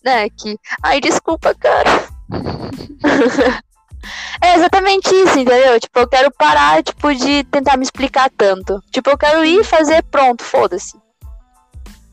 É 0.05 0.29
que. 0.29 0.59
Ai, 0.83 1.01
desculpa, 1.01 1.55
cara. 1.55 1.91
é 4.43 4.55
exatamente 4.55 5.09
isso, 5.15 5.39
entendeu? 5.39 5.79
Tipo, 5.79 6.01
eu 6.01 6.09
quero 6.09 6.31
parar, 6.33 6.83
tipo, 6.83 7.15
de 7.15 7.45
tentar 7.45 7.77
me 7.77 7.85
explicar 7.85 8.31
tanto. 8.37 8.83
Tipo, 8.91 9.11
eu 9.11 9.19
quero 9.19 9.45
ir 9.45 9.65
fazer 9.65 10.03
pronto, 10.05 10.43
foda-se. 10.43 10.99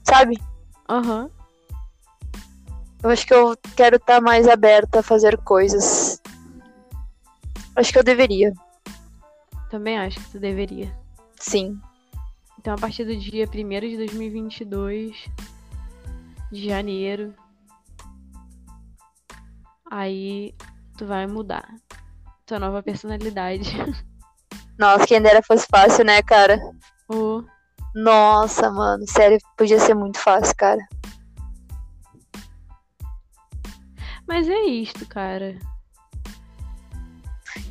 Sabe? 0.04 0.38
Aham. 0.88 1.24
Uhum. 1.24 1.36
Eu 3.04 3.12
acho 3.12 3.26
que 3.26 3.34
eu 3.34 3.56
quero 3.76 3.98
estar 3.98 4.16
tá 4.16 4.22
mais 4.22 4.48
aberta 4.48 5.00
a 5.00 5.04
fazer 5.04 5.38
coisas. 5.38 6.20
Acho 7.76 7.92
que 7.94 8.00
eu 8.00 8.04
deveria. 8.04 8.52
Também 9.76 9.98
acho 9.98 10.18
que 10.22 10.30
você 10.30 10.40
deveria. 10.40 10.98
Sim. 11.38 11.78
Então, 12.58 12.76
a 12.76 12.78
partir 12.78 13.04
do 13.04 13.14
dia 13.14 13.46
1 13.46 13.80
de 13.82 13.98
2022, 13.98 15.30
de 16.50 16.66
janeiro, 16.66 17.36
aí 19.92 20.56
tu 20.98 21.06
vai 21.06 21.28
mudar. 21.28 21.68
Tua 22.46 22.58
nova 22.58 22.82
personalidade. 22.82 23.70
Nossa, 24.80 25.06
quem 25.06 25.22
dera 25.22 25.44
fosse 25.44 25.68
fácil, 25.70 26.06
né, 26.06 26.24
cara? 26.24 26.58
Oh. 27.10 27.44
Nossa, 27.94 28.72
mano, 28.72 29.04
sério, 29.10 29.38
podia 29.58 29.78
ser 29.78 29.94
muito 29.94 30.20
fácil, 30.20 30.56
cara. 30.56 30.88
Mas 34.26 34.48
é 34.48 34.64
isto, 34.68 35.06
cara. 35.06 35.60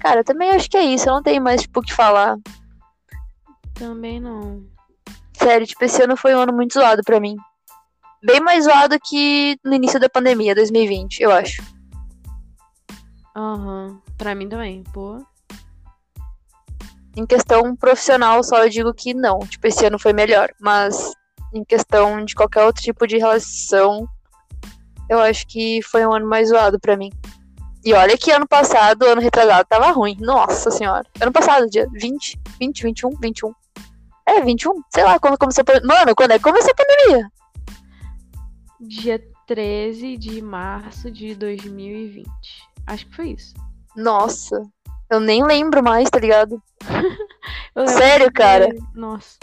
Cara, 0.05 0.21
eu 0.21 0.25
também 0.25 0.51
acho 0.51 0.69
que 0.69 0.77
é 0.77 0.85
isso. 0.85 1.09
Eu 1.09 1.14
não 1.14 1.23
tenho 1.23 1.43
mais, 1.43 1.62
tipo, 1.62 1.81
o 1.81 1.83
que 1.83 1.95
falar. 1.95 2.37
Também 3.73 4.21
não. 4.21 4.62
Sério, 5.33 5.67
tipo, 5.67 5.83
esse 5.83 6.03
ano 6.03 6.14
foi 6.14 6.35
um 6.35 6.40
ano 6.40 6.53
muito 6.53 6.75
zoado 6.75 7.01
pra 7.03 7.19
mim. 7.19 7.35
Bem 8.23 8.38
mais 8.38 8.64
zoado 8.64 8.99
que 9.03 9.59
no 9.64 9.73
início 9.73 9.99
da 9.99 10.11
pandemia, 10.11 10.55
2020, 10.55 11.21
eu 11.21 11.33
acho. 11.33 11.62
Aham. 13.35 13.99
Pra 14.19 14.35
mim 14.35 14.47
também, 14.47 14.85
pô. 14.93 15.25
Em 17.17 17.25
questão 17.25 17.75
profissional, 17.75 18.45
só 18.45 18.62
eu 18.62 18.69
digo 18.69 18.93
que 18.93 19.14
não. 19.14 19.38
Tipo, 19.38 19.69
esse 19.69 19.87
ano 19.87 19.99
foi 19.99 20.12
melhor. 20.12 20.51
Mas 20.61 21.14
em 21.55 21.64
questão 21.64 22.23
de 22.23 22.35
qualquer 22.35 22.64
outro 22.64 22.83
tipo 22.83 23.07
de 23.07 23.17
relação, 23.17 24.07
eu 25.09 25.19
acho 25.19 25.47
que 25.47 25.81
foi 25.81 26.07
um 26.07 26.12
ano 26.12 26.29
mais 26.29 26.51
zoado 26.51 26.79
pra 26.79 26.95
mim. 26.95 27.11
E 27.85 27.92
olha 27.92 28.16
que 28.16 28.31
ano 28.31 28.47
passado, 28.49 29.05
ano 29.05 29.20
retrasado, 29.20 29.66
tava 29.68 29.90
ruim. 29.92 30.16
Nossa 30.20 30.70
senhora. 30.70 31.05
Ano 31.20 31.33
passado, 31.33 31.68
dia 31.68 31.87
20, 31.92 32.40
20, 32.59 32.83
21, 32.83 33.11
21. 33.20 33.53
É, 34.27 34.40
21? 34.40 34.83
Sei 34.92 35.05
lá, 35.05 35.18
quando 35.18 35.37
começou 35.37 35.62
a 35.62 35.64
pandemia. 35.64 35.94
Mano, 35.94 36.14
quando 36.14 36.31
é 36.31 36.38
que 36.38 36.44
começou 36.44 36.70
a 36.70 36.75
pandemia? 36.75 37.29
Dia 38.81 39.23
13 39.47 40.16
de 40.16 40.40
março 40.40 41.11
de 41.11 41.35
2020. 41.35 42.27
Acho 42.87 43.07
que 43.07 43.16
foi 43.16 43.29
isso. 43.33 43.55
Nossa. 43.94 44.62
Eu 45.11 45.20
nem 45.20 45.44
lembro 45.44 45.83
mais, 45.83 46.09
tá 46.09 46.18
ligado? 46.18 46.62
Sério, 47.99 48.27
que- 48.29 48.33
cara? 48.33 48.68
Nossa. 48.94 49.37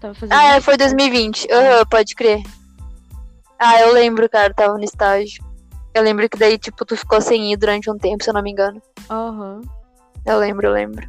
Tava 0.00 0.14
fazendo. 0.14 0.32
Ah, 0.32 0.56
é, 0.56 0.60
foi 0.60 0.76
2020. 0.78 1.46
Aham, 1.52 1.84
pode 1.90 2.14
crer. 2.14 2.42
Ah, 3.58 3.80
eu 3.80 3.92
lembro, 3.92 4.28
cara, 4.28 4.52
tava 4.52 4.76
no 4.78 4.84
estágio. 4.84 5.44
Eu 5.96 6.02
lembro 6.02 6.28
que 6.28 6.36
daí, 6.36 6.58
tipo, 6.58 6.84
tu 6.84 6.94
ficou 6.94 7.22
sem 7.22 7.50
ir 7.50 7.56
durante 7.56 7.90
um 7.90 7.96
tempo, 7.96 8.22
se 8.22 8.28
eu 8.28 8.34
não 8.34 8.42
me 8.42 8.50
engano. 8.50 8.82
Aham. 9.08 9.62
Eu 10.26 10.38
lembro, 10.38 10.66
eu 10.66 10.72
lembro. 10.74 11.08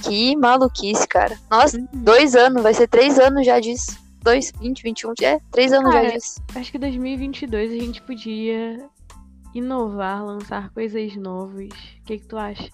Que 0.00 0.36
maluquice, 0.36 1.04
cara. 1.08 1.36
Nossa, 1.50 1.76
Uhum. 1.76 1.88
dois 1.92 2.36
anos, 2.36 2.62
vai 2.62 2.72
ser 2.72 2.86
três 2.86 3.18
anos 3.18 3.44
já 3.44 3.58
disso. 3.58 3.98
Dois, 4.22 4.52
20, 4.60 4.84
21, 4.84 5.14
é, 5.20 5.40
três 5.50 5.72
anos 5.72 5.92
já 5.92 6.00
Cara, 6.00 6.12
disso. 6.12 6.40
Acho 6.54 6.70
que 6.70 6.78
2022 6.78 7.72
a 7.72 7.74
gente 7.74 8.00
podia 8.02 8.88
inovar, 9.52 10.24
lançar 10.24 10.70
coisas 10.70 11.16
novas. 11.16 11.70
O 11.70 12.04
que, 12.04 12.18
que 12.18 12.26
tu 12.28 12.38
acha? 12.38 12.70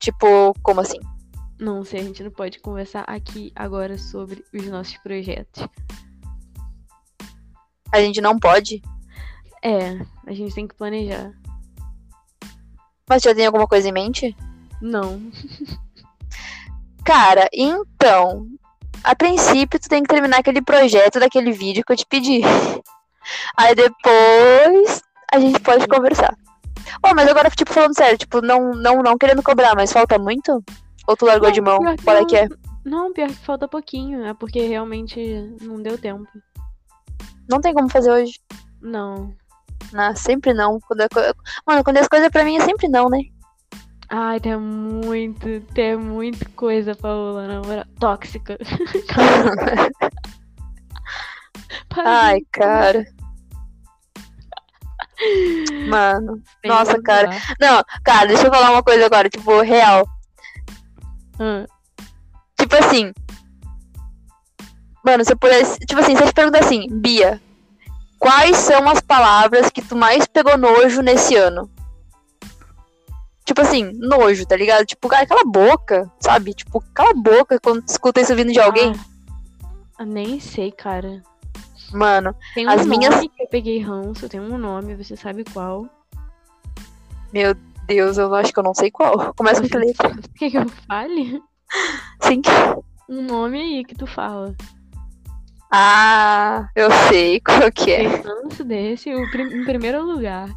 Tipo, 0.00 0.52
como 0.64 0.80
assim? 0.80 0.98
Não 1.60 1.84
sei, 1.84 2.00
a 2.00 2.02
gente 2.02 2.24
não 2.24 2.32
pode 2.32 2.58
conversar 2.58 3.04
aqui 3.06 3.52
agora 3.54 3.96
sobre 3.96 4.44
os 4.52 4.66
nossos 4.66 4.96
projetos. 4.96 5.64
A 7.92 8.00
gente 8.00 8.20
não 8.20 8.38
pode? 8.38 8.82
É, 9.62 10.00
a 10.26 10.32
gente 10.32 10.54
tem 10.54 10.66
que 10.66 10.74
planejar. 10.74 11.32
Mas 13.08 13.22
já 13.22 13.34
tem 13.34 13.46
alguma 13.46 13.66
coisa 13.66 13.88
em 13.88 13.92
mente? 13.92 14.36
Não. 14.80 15.20
Cara, 17.04 17.48
então, 17.52 18.46
a 19.02 19.16
princípio 19.16 19.80
tu 19.80 19.88
tem 19.88 20.02
que 20.02 20.08
terminar 20.08 20.38
aquele 20.38 20.62
projeto 20.62 21.18
daquele 21.18 21.52
vídeo 21.52 21.82
que 21.84 21.92
eu 21.92 21.96
te 21.96 22.06
pedi. 22.06 22.40
Aí 23.56 23.74
depois 23.74 25.02
a 25.32 25.38
gente 25.40 25.60
pode 25.60 25.86
conversar. 25.88 26.34
Oh, 27.04 27.14
mas 27.14 27.28
agora, 27.28 27.50
tipo, 27.50 27.72
falando 27.72 27.94
sério, 27.94 28.18
tipo, 28.18 28.40
não, 28.40 28.72
não, 28.72 29.02
não 29.02 29.18
querendo 29.18 29.42
cobrar, 29.42 29.74
mas 29.74 29.92
falta 29.92 30.18
muito? 30.18 30.62
Ou 31.06 31.16
tu 31.16 31.24
largou 31.24 31.48
Não, 31.48 31.54
de 31.54 31.60
mão? 31.60 31.78
Qual 32.04 32.16
é 32.16 32.24
que 32.24 32.36
é? 32.36 32.48
Não, 32.84 33.12
pior 33.12 33.28
que 33.28 33.34
falta 33.34 33.68
pouquinho. 33.68 34.24
É 34.24 34.34
porque 34.34 34.60
realmente 34.66 35.20
não 35.60 35.82
deu 35.82 35.98
tempo. 35.98 36.28
Não 37.50 37.60
tem 37.60 37.74
como 37.74 37.88
fazer 37.90 38.10
hoje. 38.10 38.40
Não. 38.80 39.34
Não, 39.92 40.16
sempre 40.16 40.54
não. 40.54 40.80
Quando 40.80 41.06
co- 41.08 41.20
Mano, 41.66 41.84
quando 41.84 41.98
as 41.98 42.08
coisas 42.08 42.30
pra 42.30 42.44
mim 42.44 42.56
é 42.56 42.64
sempre 42.64 42.88
não, 42.88 43.08
né? 43.10 43.20
Ai, 44.08 44.40
tem 44.40 44.56
muito, 44.56 45.60
tem 45.72 45.96
muita 45.96 46.48
coisa, 46.50 46.94
Paola, 46.96 47.46
na 47.46 47.60
moral. 47.60 47.84
Tóxica. 47.98 48.58
Ai, 51.96 52.40
cara. 52.52 53.04
Mano. 55.88 56.42
Bem 56.62 56.70
Nossa, 56.70 57.00
cara. 57.02 57.28
popular. 57.28 57.56
Não, 57.60 57.82
cara, 58.02 58.26
deixa 58.26 58.46
eu 58.46 58.50
falar 58.52 58.70
uma 58.70 58.82
coisa 58.82 59.06
agora, 59.06 59.28
tipo, 59.28 59.60
real. 59.60 60.06
Ah, 61.38 61.66
Tipo 62.58 62.76
assim. 62.76 63.12
Mano, 65.04 65.24
se 65.24 65.32
eu 65.32 65.36
pudesse. 65.38 65.78
Tipo 65.80 66.00
assim, 66.00 66.16
se 66.16 66.22
eu 66.22 66.26
te 66.26 66.34
perguntar 66.34 66.60
assim, 66.60 66.86
Bia, 66.90 67.40
quais 68.18 68.56
são 68.56 68.88
as 68.88 69.00
palavras 69.00 69.70
que 69.70 69.80
tu 69.82 69.96
mais 69.96 70.26
pegou 70.26 70.56
nojo 70.58 71.00
nesse 71.02 71.34
ano? 71.36 71.70
Tipo 73.44 73.62
assim, 73.62 73.90
nojo, 73.94 74.46
tá 74.46 74.56
ligado? 74.56 74.84
Tipo, 74.86 75.08
cara, 75.08 75.26
cala 75.26 75.40
a 75.40 75.44
boca, 75.50 76.10
sabe? 76.20 76.54
Tipo, 76.54 76.82
cala 76.94 77.10
a 77.10 77.14
boca 77.14 77.58
quando 77.58 77.82
tu 77.82 77.88
escuta 77.88 78.20
isso 78.20 78.34
vindo 78.36 78.52
de 78.52 78.60
alguém. 78.60 78.92
ah, 79.98 80.04
nem 80.04 80.38
sei, 80.38 80.70
cara. 80.70 81.22
Mano, 81.92 82.32
Tem 82.54 82.64
um 82.66 82.70
As 82.70 82.86
nome 82.86 82.98
minhas- 82.98 83.20
que 83.20 83.30
eu 83.42 83.48
peguei 83.48 83.80
ranço, 83.80 84.28
tem 84.28 84.38
um 84.38 84.56
nome, 84.56 84.94
você 84.94 85.16
sabe 85.16 85.42
qual. 85.52 85.88
meu 87.32 87.54
Deus, 87.86 88.16
eu 88.18 88.32
acho 88.36 88.52
que 88.52 88.58
eu 88.60 88.62
não 88.62 88.74
sei 88.74 88.90
qual. 88.92 89.32
Começa 89.34 89.60
com 89.60 89.68
que 89.68 89.76
letra. 89.76 90.14
Quer 90.38 90.50
que 90.50 90.58
eu 90.58 90.68
fale? 90.86 91.42
Sim. 92.22 92.42
Um 93.08 93.22
nome 93.22 93.58
aí 93.60 93.84
que 93.84 93.96
tu 93.96 94.06
fala. 94.06 94.54
Ah, 95.72 96.68
eu 96.74 96.90
sei 97.08 97.40
qual 97.44 97.70
que 97.72 97.92
é. 97.92 98.06
Ranço 98.06 98.64
desse, 98.64 99.14
o 99.14 99.30
prim- 99.30 99.60
em 99.60 99.64
primeiro 99.64 100.02
lugar. 100.04 100.48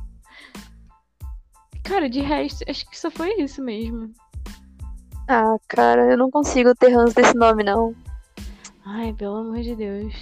Cara, 1.84 2.10
de 2.10 2.22
resto, 2.22 2.64
acho 2.68 2.90
que 2.90 2.98
só 3.00 3.12
foi 3.12 3.34
isso 3.42 3.62
mesmo. 3.62 4.12
Ah, 5.28 5.56
cara, 5.68 6.12
eu 6.12 6.18
não 6.18 6.32
consigo 6.32 6.74
ter 6.76 6.90
ranço 6.90 7.16
desse 7.16 7.36
nome, 7.36 7.64
não. 7.64 7.96
Ai, 8.86 9.14
pelo 9.14 9.38
amor 9.38 9.62
de 9.62 9.76
Deus. 9.76 10.14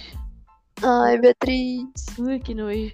Ai, 0.82 1.18
Beatriz. 1.18 1.90
Ui, 2.18 2.38
que 2.40 2.54
nojo. 2.54 2.92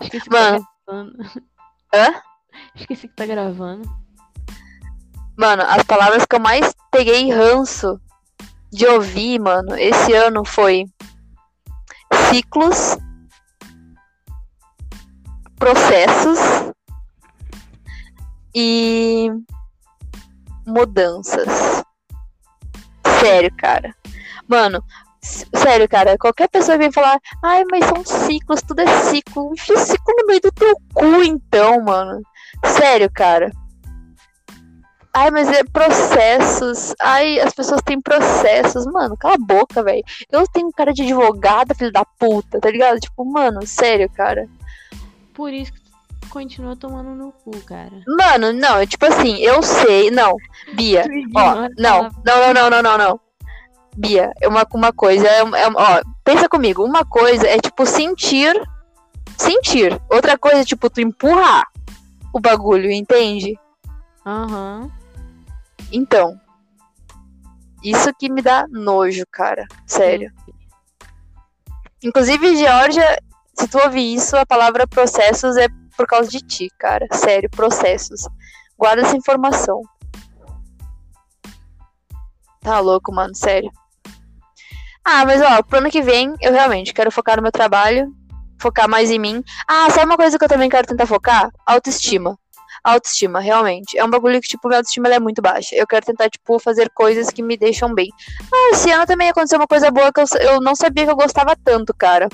Esqueci 0.00 0.28
que 0.28 0.30
Mano. 0.30 0.60
tá 0.60 0.68
gravando. 0.86 1.18
Hã? 1.94 2.22
Esqueci 2.74 3.08
que 3.08 3.14
tá 3.14 3.26
gravando. 3.26 3.82
Mano, 5.36 5.62
as 5.62 5.82
palavras 5.82 6.24
que 6.24 6.36
eu 6.36 6.40
mais 6.40 6.74
peguei 6.90 7.30
ranço 7.30 8.00
de 8.72 8.86
ouvir, 8.86 9.40
mano, 9.40 9.76
esse 9.76 10.12
ano 10.14 10.44
foi 10.44 10.84
ciclos, 12.30 12.96
processos 15.56 16.38
e 18.54 19.28
mudanças. 20.66 21.48
Sério, 23.20 23.52
cara. 23.56 23.94
Mano, 24.48 24.82
sério, 25.22 25.88
cara, 25.88 26.16
qualquer 26.18 26.48
pessoa 26.48 26.78
vem 26.78 26.90
falar, 26.90 27.18
ai, 27.42 27.64
mas 27.70 27.84
são 27.84 28.04
ciclos, 28.04 28.62
tudo 28.62 28.80
é 28.80 28.86
ciclo. 29.04 29.52
Enfia 29.52 29.76
ciclo 29.76 30.14
no 30.18 30.26
meio 30.26 30.40
do 30.40 30.52
teu 30.52 30.74
cu, 30.94 31.22
então, 31.22 31.82
mano. 31.82 32.22
Sério, 32.64 33.10
cara. 33.12 33.50
Ai, 35.12 35.30
mas 35.30 35.48
é 35.48 35.64
processos. 35.64 36.94
Ai, 37.00 37.40
as 37.40 37.52
pessoas 37.52 37.80
têm 37.84 38.00
processos. 38.00 38.86
Mano, 38.86 39.16
cala 39.16 39.34
a 39.34 39.38
boca, 39.38 39.82
velho. 39.82 40.04
Eu 40.30 40.46
tenho 40.46 40.70
cara 40.72 40.92
de 40.92 41.02
advogada, 41.02 41.74
filho 41.74 41.92
da 41.92 42.04
puta, 42.04 42.60
tá 42.60 42.70
ligado? 42.70 43.00
Tipo, 43.00 43.24
mano, 43.24 43.66
sério, 43.66 44.08
cara. 44.10 44.48
Por 45.34 45.52
isso 45.52 45.72
que 45.72 45.80
tu 46.20 46.28
continua 46.28 46.76
tomando 46.76 47.10
no 47.10 47.32
cu, 47.32 47.50
cara. 47.66 47.90
Mano, 48.06 48.52
não, 48.52 48.86
tipo 48.86 49.04
assim, 49.06 49.38
eu 49.38 49.62
sei. 49.62 50.10
Não, 50.12 50.36
Bia, 50.74 51.04
ó, 51.34 51.54
não, 51.76 52.02
não, 52.02 52.10
não, 52.24 52.54
não, 52.54 52.70
não, 52.70 52.82
não, 52.82 52.98
não. 52.98 53.20
Bia, 53.96 54.32
é 54.40 54.46
uma, 54.46 54.64
uma 54.72 54.92
coisa, 54.92 55.26
é, 55.26 55.40
é- 55.40 55.68
ó, 55.74 56.00
pensa 56.22 56.48
comigo, 56.48 56.84
uma 56.84 57.04
coisa 57.04 57.48
é 57.48 57.58
tipo 57.58 57.84
sentir, 57.84 58.54
sentir. 59.36 60.00
Outra 60.08 60.38
coisa 60.38 60.60
é 60.60 60.64
tipo 60.64 60.88
tu 60.88 61.00
empurrar 61.00 61.66
o 62.32 62.38
bagulho, 62.38 62.90
entende? 62.92 63.58
Aham. 64.24 64.88
Então, 65.92 66.40
isso 67.82 68.12
que 68.14 68.30
me 68.30 68.42
dá 68.42 68.66
nojo, 68.68 69.24
cara. 69.30 69.66
Sério. 69.86 70.32
Inclusive, 72.02 72.56
Georgia, 72.56 73.22
se 73.58 73.68
tu 73.68 73.78
ouvir 73.78 74.14
isso, 74.14 74.36
a 74.36 74.46
palavra 74.46 74.86
processos 74.86 75.56
é 75.56 75.68
por 75.96 76.06
causa 76.06 76.30
de 76.30 76.40
ti, 76.40 76.68
cara. 76.78 77.06
Sério, 77.12 77.50
processos. 77.50 78.26
Guarda 78.78 79.02
essa 79.02 79.16
informação. 79.16 79.82
Tá 82.60 82.78
louco, 82.80 83.12
mano, 83.12 83.34
sério. 83.34 83.70
Ah, 85.04 85.24
mas 85.24 85.40
ó, 85.42 85.62
pro 85.62 85.78
ano 85.78 85.90
que 85.90 86.02
vem, 86.02 86.34
eu 86.40 86.52
realmente 86.52 86.92
quero 86.92 87.10
focar 87.10 87.36
no 87.36 87.42
meu 87.42 87.52
trabalho, 87.52 88.14
focar 88.60 88.88
mais 88.88 89.10
em 89.10 89.18
mim. 89.18 89.42
Ah, 89.66 89.90
sabe 89.90 90.06
uma 90.06 90.16
coisa 90.16 90.38
que 90.38 90.44
eu 90.44 90.48
também 90.48 90.68
quero 90.68 90.86
tentar 90.86 91.06
focar? 91.06 91.50
Autoestima. 91.66 92.38
Autoestima, 92.82 93.40
realmente. 93.40 93.98
É 93.98 94.04
um 94.04 94.10
bagulho 94.10 94.40
que, 94.40 94.48
tipo, 94.48 94.68
minha 94.68 94.78
autoestima 94.78 95.08
é 95.08 95.18
muito 95.18 95.42
baixa. 95.42 95.74
Eu 95.74 95.86
quero 95.86 96.06
tentar, 96.06 96.28
tipo, 96.30 96.58
fazer 96.58 96.90
coisas 96.90 97.30
que 97.30 97.42
me 97.42 97.56
deixam 97.56 97.94
bem. 97.94 98.08
Ah, 98.52 98.70
esse 98.72 98.90
ano 98.90 99.06
também 99.06 99.28
aconteceu 99.28 99.58
uma 99.58 99.66
coisa 99.66 99.90
boa 99.90 100.12
que 100.12 100.20
eu, 100.20 100.24
eu 100.40 100.60
não 100.60 100.74
sabia 100.74 101.04
que 101.04 101.10
eu 101.10 101.16
gostava 101.16 101.54
tanto, 101.62 101.94
cara. 101.94 102.28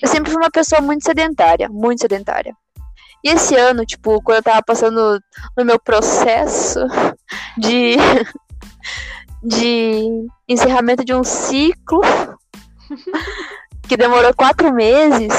Eu 0.00 0.08
sempre 0.08 0.30
fui 0.30 0.40
uma 0.40 0.50
pessoa 0.50 0.80
muito 0.80 1.04
sedentária, 1.04 1.68
muito 1.68 2.00
sedentária. 2.00 2.54
E 3.24 3.30
esse 3.30 3.56
ano, 3.56 3.84
tipo, 3.84 4.22
quando 4.22 4.36
eu 4.36 4.42
tava 4.42 4.62
passando 4.62 5.20
no 5.56 5.64
meu 5.64 5.78
processo 5.78 6.80
de, 7.58 7.96
de 9.42 10.28
encerramento 10.48 11.04
de 11.04 11.14
um 11.14 11.24
ciclo 11.24 12.00
que 13.88 13.96
demorou 13.96 14.32
quatro 14.34 14.72
meses, 14.72 15.32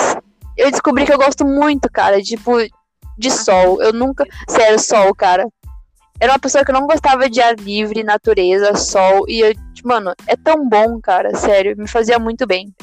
eu 0.58 0.70
descobri 0.70 1.06
que 1.06 1.14
eu 1.14 1.18
gosto 1.18 1.46
muito, 1.46 1.90
cara, 1.90 2.22
tipo, 2.22 2.52
de 3.20 3.30
sol. 3.30 3.82
Eu 3.82 3.94
nunca. 3.94 4.26
Sério, 4.48 4.80
sol, 4.80 5.14
cara. 5.14 5.48
Era 6.20 6.34
uma 6.34 6.40
pessoa 6.40 6.66
que 6.66 6.72
não 6.72 6.88
gostava 6.88 7.30
de 7.30 7.40
ar 7.40 7.56
livre, 7.56 8.04
natureza, 8.04 8.76
sol. 8.76 9.26
E 9.28 9.42
eu, 9.42 9.54
mano, 9.84 10.14
é 10.28 10.36
tão 10.36 10.68
bom, 10.68 11.00
cara, 11.00 11.36
sério. 11.36 11.76
Me 11.78 11.88
fazia 11.88 12.18
muito 12.18 12.48
bem. 12.48 12.74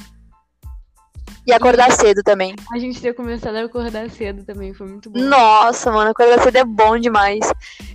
E 1.47 1.53
acordar 1.53 1.93
cedo 1.93 2.23
também. 2.25 2.57
A 2.73 2.79
gente 2.79 3.01
ter 3.01 3.15
começado 3.15 3.55
a 3.55 3.63
acordar 3.63 4.11
cedo 4.11 4.43
também, 4.45 4.75
foi 4.75 4.89
muito 4.89 5.09
bom. 5.09 5.21
Nossa, 5.21 5.93
mano, 5.93 6.11
acordar 6.11 6.43
cedo 6.43 6.57
é 6.57 6.65
bom 6.65 6.99
demais. 6.99 7.53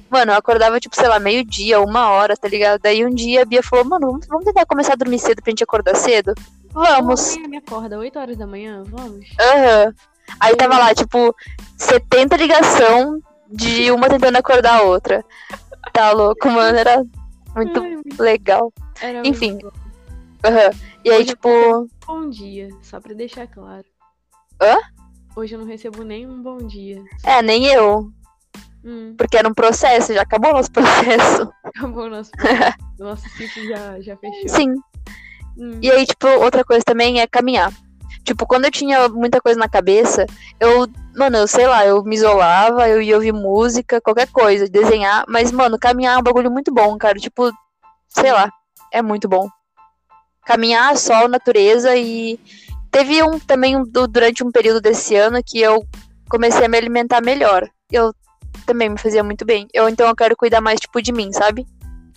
Mano, 0.10 0.32
eu 0.32 0.38
acordava, 0.38 0.80
tipo, 0.80 0.96
sei 0.96 1.10
lá, 1.10 1.20
meio-dia, 1.20 1.82
uma 1.82 2.12
hora, 2.12 2.38
tá 2.38 2.48
ligado? 2.48 2.80
Daí 2.80 3.06
um 3.06 3.10
dia 3.10 3.42
a 3.42 3.46
Bia 3.46 3.62
falou, 3.62 3.84
mano, 3.84 4.20
vamos 4.30 4.46
tentar 4.46 4.66
começar 4.66 4.94
a 4.94 4.96
dormir 4.96 5.20
cedo 5.20 5.42
pra 5.42 5.52
gente 5.52 5.64
acordar 5.64 5.96
cedo? 5.96 6.34
Vamos. 6.72 7.34
Amanhã 7.34 7.50
me 7.50 7.58
acorda, 7.58 8.00
8 8.00 8.20
horas 8.20 8.38
da 8.38 8.48
manhã, 8.48 8.84
vamos? 8.86 9.26
Aham. 9.38 9.88
Uhum. 9.88 10.11
Aí 10.40 10.56
tava 10.56 10.78
lá, 10.78 10.94
tipo, 10.94 11.36
70 11.78 12.38
ligação 12.38 13.22
de 13.50 13.92
uma 13.92 14.10
tentando 14.10 14.38
acordar 14.38 14.80
a 14.80 14.84
outra. 14.84 15.24
Tá 15.94 16.12
louco, 16.12 16.50
mano, 16.50 16.78
era 16.78 17.04
muito 17.56 17.82
Ai, 17.82 17.98
legal. 18.20 18.72
Era 19.02 19.28
Enfim. 19.28 19.60
Uhum. 19.64 20.80
E 21.04 21.12
aí, 21.12 21.26
tipo. 21.26 21.50
Bom 22.06 22.30
dia, 22.30 22.70
só 22.82 23.00
pra 23.00 23.14
deixar 23.14 23.48
claro. 23.48 23.86
Hã? 24.62 24.78
Hoje 25.36 25.56
eu 25.56 25.60
não 25.60 25.66
recebo 25.66 26.04
nenhum 26.04 26.42
bom 26.42 26.58
dia. 26.58 27.02
É, 27.24 27.42
nem 27.42 27.66
eu. 27.68 28.12
Hum. 28.84 29.14
Porque 29.18 29.38
era 29.38 29.48
um 29.48 29.54
processo, 29.54 30.14
já 30.14 30.22
acabou 30.22 30.52
o 30.52 30.54
nosso 30.56 30.72
processo. 30.74 31.52
Acabou 31.64 32.06
o 32.06 32.10
nosso 32.10 32.32
processo. 32.32 32.78
nosso 33.00 33.30
ciclo 33.30 33.64
já, 33.68 34.02
já 34.02 34.18
fechou. 34.18 34.50
Sim. 34.50 34.74
Hum. 35.58 35.80
E 35.82 35.92
aí, 35.92 36.06
tipo, 36.06 36.28
outra 36.28 36.64
coisa 36.64 36.84
também 36.84 37.20
é 37.20 37.28
caminhar. 37.28 37.72
Tipo, 38.24 38.46
quando 38.46 38.66
eu 38.66 38.72
tinha 38.72 39.10
muita 39.10 39.42
coisa 39.42 39.60
na 39.60 39.68
cabeça, 39.68 40.26
eu, 40.60 40.88
mano, 41.16 41.38
eu 41.38 41.48
sei 41.48 41.68
lá, 41.68 41.86
eu 41.86 42.04
me 42.04 42.16
isolava, 42.16 42.88
eu 42.88 43.02
ia 43.02 43.16
ouvir 43.16 43.34
música, 43.34 44.00
qualquer 44.00 44.28
coisa, 44.28 44.70
desenhar, 44.70 45.26
mas, 45.28 45.52
mano, 45.52 45.80
caminhar 45.80 46.16
é 46.16 46.20
um 46.20 46.24
bagulho 46.24 46.52
muito 46.52 46.72
bom, 46.74 46.98
cara. 46.98 47.18
Tipo, 47.18 47.52
sei 48.10 48.32
lá, 48.32 48.52
é 48.92 49.02
muito 49.02 49.28
bom 49.28 49.50
caminhar, 50.46 50.98
sol, 50.98 51.28
natureza 51.28 51.96
e 51.96 52.40
teve 52.90 53.24
um 53.24 53.40
também 53.40 53.78
um, 53.78 53.84
durante 53.84 54.44
um 54.44 54.52
período 54.52 54.82
desse 54.82 55.16
ano 55.16 55.42
que 55.44 55.60
eu 55.60 55.86
comecei 56.30 56.66
a 56.66 56.70
me 56.70 56.78
alimentar 56.78 57.22
melhor. 57.22 57.70
Eu 57.92 58.14
também 58.66 58.90
me 58.90 58.98
fazia 58.98 59.24
muito 59.24 59.46
bem. 59.46 59.68
Eu 59.74 59.88
então 59.88 60.08
eu 60.08 60.16
quero 60.16 60.36
cuidar 60.36 60.62
mais 60.62 60.80
tipo 60.80 61.02
de 61.02 61.12
mim, 61.12 61.32
sabe? 61.32 61.66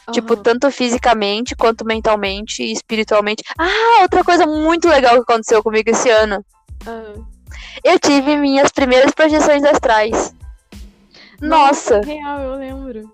Uhum. 0.06 0.12
Tipo, 0.12 0.36
tanto 0.36 0.70
fisicamente 0.70 1.56
quanto 1.56 1.84
mentalmente 1.84 2.62
e 2.62 2.72
espiritualmente. 2.72 3.42
Ah, 3.58 4.02
outra 4.02 4.22
coisa 4.22 4.46
muito 4.46 4.88
legal 4.88 5.14
que 5.14 5.32
aconteceu 5.32 5.62
comigo 5.62 5.90
esse 5.90 6.10
ano. 6.10 6.44
Uhum. 6.86 7.24
Eu 7.82 7.98
tive 7.98 8.36
minhas 8.36 8.70
primeiras 8.70 9.12
projeções 9.12 9.64
astrais. 9.64 10.34
Nossa. 11.40 11.96
Nossa. 11.96 12.06
Real, 12.06 12.40
eu 12.40 12.54
lembro. 12.56 13.12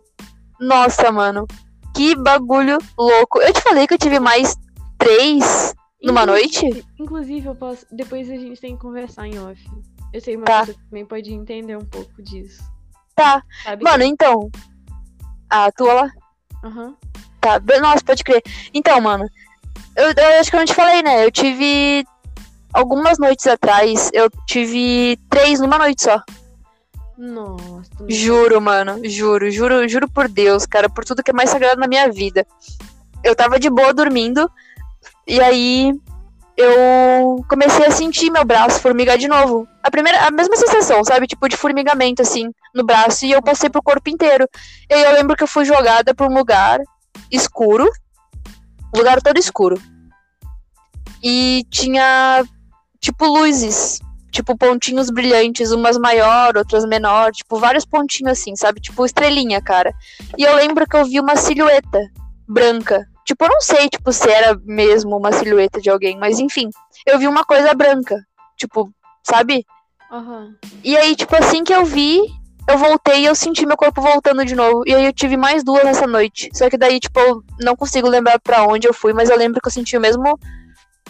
Nossa, 0.59 1.11
mano. 1.11 1.47
Que 1.95 2.15
bagulho 2.15 2.79
louco. 2.99 3.41
Eu 3.41 3.53
te 3.53 3.61
falei 3.61 3.87
que 3.87 3.95
eu 3.95 3.99
tive 3.99 4.21
mais 4.21 4.57
três 4.99 5.75
numa 6.03 6.25
noite? 6.25 6.85
Inclusive, 6.99 7.47
eu 7.47 7.55
posso. 7.55 7.87
Depois 7.91 8.31
a 8.31 8.35
gente 8.35 8.61
tem 8.61 8.77
que 8.77 8.83
conversar 8.83 9.27
em 9.27 9.39
off. 9.39 9.63
Eu 10.13 10.21
sei, 10.21 10.37
mas 10.37 10.47
tá. 10.47 10.65
você 10.65 10.75
também 10.75 11.07
pode 11.07 11.33
entender 11.33 11.77
um 11.77 11.85
pouco 11.85 12.23
disso. 12.23 12.63
Tá. 13.15 13.43
Sabe 13.63 13.85
Mano, 13.85 14.05
então. 14.05 14.51
A 15.49 15.71
tua 15.73 15.95
lá? 15.95 16.11
Uhum. 16.63 16.95
Tá. 17.41 17.61
Nossa, 17.81 18.05
pode 18.05 18.25
crer. 18.25 18.43
Então, 18.73 19.01
mano. 19.01 19.29
Eu, 19.97 20.13
eu 20.17 20.41
acho 20.41 20.51
que 20.51 20.57
eu 20.57 20.61
não 20.61 20.67
te 20.67 20.75
falei, 20.75 21.03
né? 21.03 21.25
Eu 21.25 21.31
tive. 21.31 22.05
Algumas 22.73 23.19
noites 23.19 23.49
atrás, 23.49 24.11
eu 24.13 24.31
tive 24.47 25.19
três 25.29 25.59
numa 25.59 25.77
noite 25.77 26.03
só. 26.03 26.23
Nossa. 27.19 27.91
Juro, 28.09 28.61
mano. 28.61 29.01
Juro, 29.05 29.51
juro, 29.51 29.89
juro 29.89 30.09
por 30.09 30.29
Deus, 30.29 30.67
cara. 30.67 30.89
Por 30.89 31.05
tudo 31.05 31.23
que 31.23 31.33
é 31.33 31.35
mais 31.35 31.51
sagrado 31.51 31.81
na 31.81 31.89
minha 31.89 32.11
vida. 32.11 32.47
Eu 33.25 33.35
tava 33.35 33.59
de 33.59 33.69
boa 33.69 33.93
dormindo. 33.93 34.49
E 35.27 35.41
aí 35.41 35.93
eu 36.61 37.45
comecei 37.49 37.87
a 37.87 37.91
sentir 37.91 38.31
meu 38.31 38.45
braço 38.45 38.81
formigar 38.81 39.17
de 39.17 39.29
novo. 39.29 39.67
A 39.83 39.91
primeira, 39.91 40.27
a 40.27 40.31
mesma 40.31 40.57
sensação, 40.57 41.03
sabe? 41.05 41.27
Tipo 41.27 41.49
de 41.49 41.57
formigamento, 41.57 42.23
assim, 42.23 42.51
no 42.75 42.85
braço. 42.85 43.25
E 43.25 43.33
eu 43.33 43.43
passei 43.43 43.71
pro 43.71 43.83
corpo 43.83 44.11
inteiro. 44.11 44.47
E 44.89 44.95
eu 44.95 45.13
lembro 45.13 45.37
que 45.37 45.43
eu 45.43 45.49
fui 45.49 45.65
jogada 45.65 46.15
pra 46.15 46.27
um 46.27 46.35
lugar 46.35 46.81
escuro. 47.31 47.91
lugar 48.95 49.21
todo 49.23 49.39
escuro. 49.39 49.81
E 51.23 51.65
tinha, 51.71 52.45
tipo, 53.01 53.25
luzes. 53.27 54.01
Tipo, 54.31 54.57
pontinhos 54.57 55.11
brilhantes, 55.11 55.73
umas 55.73 55.99
maior, 55.99 56.57
outras 56.57 56.85
menor. 56.85 57.33
Tipo, 57.33 57.59
vários 57.59 57.85
pontinhos 57.85 58.39
assim, 58.39 58.55
sabe? 58.55 58.81
Tipo, 58.81 59.05
estrelinha, 59.05 59.61
cara. 59.61 59.93
E 60.39 60.45
eu 60.45 60.55
lembro 60.57 60.87
que 60.87 60.97
eu 60.97 61.05
vi 61.05 61.19
uma 61.19 61.37
silhueta 61.37 62.01
branca 62.47 63.10
Tipo, 63.25 63.45
eu 63.45 63.49
não 63.49 63.61
sei, 63.61 63.89
tipo, 63.89 64.13
se 64.13 64.29
era 64.31 64.59
mesmo 64.65 65.17
uma 65.17 65.33
silhueta 65.33 65.81
de 65.81 65.91
alguém, 65.91 66.19
mas 66.19 66.39
enfim. 66.39 66.71
Eu 67.07 67.19
vi 67.19 67.27
uma 67.27 67.45
coisa 67.45 67.73
branca. 67.75 68.17
Tipo, 68.57 68.91
sabe? 69.23 69.65
Uhum. 70.11 70.55
E 70.83 70.97
aí, 70.97 71.15
tipo, 71.15 71.35
assim 71.37 71.63
que 71.63 71.73
eu 71.73 71.85
vi, 71.85 72.21
eu 72.69 72.79
voltei 72.79 73.23
e 73.23 73.27
eu 73.27 73.35
senti 73.35 73.65
meu 73.67 73.77
corpo 73.77 74.01
voltando 74.01 74.45
de 74.45 74.55
novo. 74.55 74.83
E 74.87 74.95
aí 74.95 75.05
eu 75.05 75.13
tive 75.13 75.37
mais 75.37 75.63
duas 75.63 75.85
nessa 75.85 76.07
noite. 76.07 76.51
Só 76.53 76.69
que 76.69 76.77
daí, 76.77 76.99
tipo, 77.01 77.19
eu 77.21 77.43
não 77.61 77.77
consigo 77.77 78.09
lembrar 78.09 78.39
para 78.41 78.65
onde 78.65 78.89
eu 78.89 78.95
fui, 78.95 79.13
mas 79.13 79.31
eu 79.31 79.37
lembro 79.37 79.61
que 79.61 79.69
eu 79.69 79.73
senti 79.73 79.97
o 79.97 80.01
mesmo. 80.01 80.39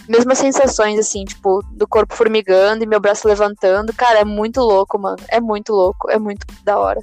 Mesmas 0.08 0.38
sensações, 0.38 0.98
assim, 0.98 1.24
tipo, 1.24 1.62
do 1.72 1.86
corpo 1.86 2.14
formigando 2.14 2.82
e 2.82 2.86
meu 2.86 2.98
braço 3.00 3.28
levantando. 3.28 3.92
Cara, 3.94 4.20
é 4.20 4.24
muito 4.24 4.60
louco, 4.60 4.98
mano. 4.98 5.18
É 5.28 5.40
muito 5.40 5.72
louco. 5.72 6.10
É 6.10 6.18
muito 6.18 6.46
da 6.64 6.78
hora. 6.78 7.00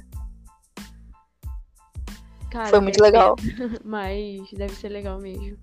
Cara, 2.50 2.68
Foi 2.68 2.80
muito 2.80 3.02
legal. 3.02 3.36
Ser... 3.38 3.80
Mas 3.84 4.50
deve 4.52 4.74
ser 4.74 4.88
legal 4.88 5.18
mesmo. 5.18 5.56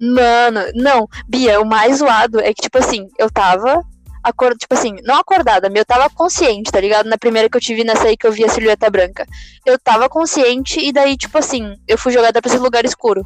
Mano, 0.00 0.60
não, 0.74 1.08
Bia, 1.28 1.60
o 1.60 1.66
mais 1.66 1.98
zoado 1.98 2.40
é 2.40 2.52
que, 2.54 2.62
tipo 2.62 2.78
assim, 2.78 3.08
eu 3.18 3.30
tava. 3.30 3.82
Acord... 4.22 4.56
Tipo 4.58 4.74
assim, 4.74 4.96
não 5.04 5.16
acordada, 5.16 5.70
eu 5.72 5.84
tava 5.84 6.10
consciente, 6.10 6.70
tá 6.70 6.80
ligado? 6.80 7.08
Na 7.08 7.16
primeira 7.16 7.48
que 7.48 7.56
eu 7.56 7.60
tive 7.60 7.84
nessa 7.84 8.08
aí 8.08 8.16
que 8.16 8.26
eu 8.26 8.32
vi 8.32 8.44
a 8.44 8.48
silhueta 8.48 8.90
branca. 8.90 9.26
Eu 9.64 9.78
tava 9.78 10.08
consciente 10.08 10.80
e 10.80 10.92
daí, 10.92 11.16
tipo 11.16 11.38
assim, 11.38 11.74
eu 11.86 11.96
fui 11.96 12.12
jogada 12.12 12.40
pra 12.40 12.50
esse 12.50 12.60
lugar 12.60 12.84
escuro. 12.84 13.24